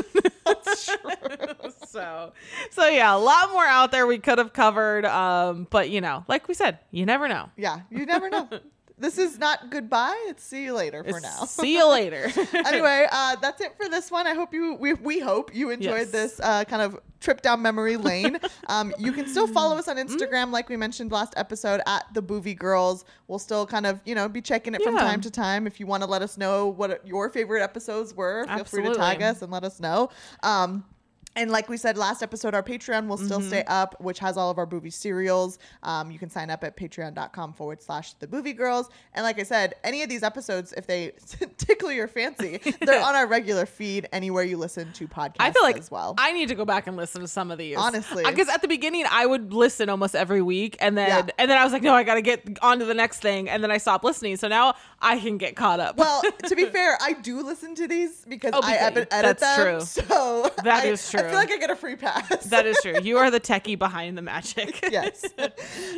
so, 1.95 2.33
so 2.71 2.87
yeah, 2.87 3.15
a 3.15 3.17
lot 3.17 3.51
more 3.51 3.65
out 3.65 3.91
there 3.91 4.05
we 4.05 4.17
could 4.19 4.37
have 4.37 4.53
covered. 4.53 5.05
Um, 5.05 5.67
but 5.69 5.89
you 5.89 6.01
know, 6.01 6.23
like 6.27 6.47
we 6.47 6.53
said, 6.53 6.79
you 6.91 7.05
never 7.05 7.27
know. 7.27 7.49
Yeah, 7.57 7.81
you 7.89 8.05
never 8.05 8.29
know. 8.29 8.47
this 8.97 9.17
is 9.17 9.37
not 9.39 9.69
goodbye. 9.71 10.15
It's 10.27 10.43
see 10.43 10.63
you 10.65 10.73
later 10.73 11.03
for 11.03 11.19
now. 11.19 11.45
See 11.45 11.73
you 11.75 11.89
later. 11.89 12.31
anyway, 12.53 13.07
uh, 13.11 13.35
that's 13.41 13.59
it 13.61 13.75
for 13.77 13.89
this 13.89 14.09
one. 14.11 14.27
I 14.27 14.33
hope 14.33 14.53
you 14.53 14.75
we, 14.75 14.93
we 14.93 15.19
hope 15.19 15.53
you 15.55 15.69
enjoyed 15.71 16.07
Yes. 16.07 16.11
this 16.11 16.39
uh, 16.41 16.63
kind 16.65 16.81
of 16.81 16.99
trip 17.19 17.41
down 17.41 17.61
memory 17.61 17.97
lane. 17.97 18.37
um, 18.67 18.93
you 18.99 19.11
can 19.11 19.27
still 19.27 19.47
follow 19.47 19.75
us 19.77 19.87
on 19.87 19.95
Mm-hmm. 19.97 20.15
Instagram, 20.15 20.51
like 20.51 20.69
we 20.69 20.77
mentioned 20.77 21.11
last 21.11 21.33
episode, 21.37 21.81
at 21.87 22.05
the 22.13 22.21
Boovie 22.21 22.57
Girls. 22.57 23.03
We'll 23.27 23.39
still 23.39 23.65
kind 23.65 23.85
of 23.85 23.99
you 24.05 24.15
know 24.15 24.29
be 24.29 24.41
checking 24.41 24.73
it 24.75 24.81
from 24.83 24.95
time 24.97 25.21
to 25.21 25.31
time. 25.31 25.67
If 25.67 25.79
you 25.79 25.87
want 25.87 26.03
to 26.03 26.09
let 26.09 26.21
us 26.21 26.37
know 26.37 26.67
what 26.67 27.05
your 27.07 27.29
favorite 27.29 27.63
episodes 27.63 28.13
were, 28.13 28.45
feel 28.47 28.63
free 28.65 28.83
to 28.83 28.95
tag 28.95 29.21
us 29.21 29.41
and 29.41 29.51
let 29.51 29.63
us 29.63 29.79
know. 29.79 30.09
Um, 30.43 30.85
and 31.35 31.51
like 31.51 31.69
we 31.69 31.77
said 31.77 31.97
last 31.97 32.21
episode, 32.23 32.53
our 32.53 32.63
Patreon 32.63 33.07
will 33.07 33.17
still 33.17 33.41
stay 33.41 33.63
up, 33.67 33.95
which 33.99 34.19
has 34.19 34.37
all 34.37 34.49
of 34.49 34.57
our 34.57 34.65
Boovie 34.67 34.93
serials. 34.93 35.59
Um, 35.83 36.11
you 36.11 36.19
can 36.19 36.29
sign 36.29 36.49
up 36.49 36.63
at 36.63 36.77
patreon.com 36.77 37.53
forward 37.53 37.81
slash 37.81 38.13
the 38.13 38.27
Boovie 38.27 38.55
Girls. 38.55 38.89
And 39.13 39.23
like 39.23 39.39
I 39.39 39.43
said, 39.43 39.75
any 39.83 40.01
of 40.03 40.09
these 40.09 40.23
episodes, 40.23 40.73
if 40.77 40.87
they 40.87 41.11
tickle 41.57 41.91
your 41.91 42.07
fancy, 42.07 42.59
they're 42.81 43.03
on 43.03 43.15
our 43.15 43.27
regular 43.27 43.65
feed 43.65 44.07
anywhere 44.11 44.43
you 44.43 44.57
listen 44.57 44.91
to 44.93 45.07
podcasts 45.07 45.35
I 45.39 45.51
feel 45.51 45.63
like 45.63 45.77
as 45.77 45.91
well. 45.91 46.15
I 46.17 46.31
need 46.31 46.49
to 46.49 46.55
go 46.55 46.65
back 46.65 46.87
and 46.87 46.95
listen 46.97 47.21
to 47.21 47.27
some 47.27 47.51
of 47.51 47.57
these. 47.57 47.77
Honestly. 47.77 48.23
because 48.25 48.49
at 48.49 48.61
the 48.61 48.67
beginning 48.67 49.05
I 49.09 49.25
would 49.25 49.53
listen 49.53 49.89
almost 49.89 50.15
every 50.15 50.41
week, 50.41 50.77
and 50.79 50.97
then 50.97 51.07
Yeah. 51.09 51.33
and 51.37 51.51
then 51.51 51.57
I 51.57 51.63
was 51.63 51.73
like, 51.73 51.83
no, 51.83 51.93
I 51.93 52.03
got 52.03 52.15
to 52.15 52.21
get 52.21 52.57
on 52.61 52.79
to 52.79 52.85
the 52.85 52.93
next 52.93 53.19
thing, 53.19 53.49
and 53.49 53.61
then 53.63 53.71
I 53.71 53.77
stopped 53.77 54.03
listening. 54.03 54.37
So 54.37 54.47
now 54.47 54.75
I 55.01 55.19
can 55.19 55.37
get 55.37 55.55
caught 55.55 55.79
up. 55.79 55.97
well, 55.97 56.21
to 56.47 56.55
be 56.55 56.65
fair, 56.77 56.97
I 57.01 57.13
do 57.13 57.41
listen 57.41 57.75
to 57.75 57.87
these 57.87 58.23
because 58.27 58.51
Oh, 58.53 58.61
I 58.63 58.73
edit, 58.75 59.07
edit 59.11 59.39
that's 59.39 59.57
them. 59.57 59.79
true. 59.79 60.05
So 60.15 60.51
That 60.63 60.83
I, 60.85 60.87
is 60.87 61.09
true. 61.09 61.21
Feel 61.29 61.39
like 61.39 61.51
I 61.51 61.57
get 61.57 61.69
a 61.69 61.75
free 61.75 61.95
pass. 61.95 62.45
that 62.45 62.65
is 62.65 62.77
true. 62.81 62.95
You 63.01 63.17
are 63.17 63.31
the 63.31 63.39
techie 63.51 63.77
behind 63.77 64.17
the 64.17 64.21
magic. 64.21 64.79
yes. 64.91 65.25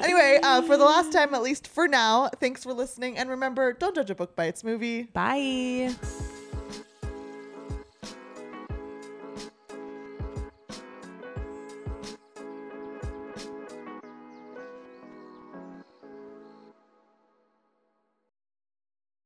anyway, 0.02 0.40
uh, 0.44 0.62
for 0.64 0.78
the 0.78 0.86
last 0.86 1.12
time, 1.12 1.34
at 1.34 1.42
least 1.42 1.68
for 1.68 1.88
now, 1.88 2.30
thanks 2.40 2.64
for 2.64 2.74
listening. 2.74 3.18
And 3.18 3.30
remember, 3.30 3.74
don't 3.74 3.96
judge 3.96 4.10
a 4.10 4.16
book 4.16 4.36
by 4.36 4.46
its 4.46 4.64
movie. 4.64 5.04
Bye. 5.04 5.96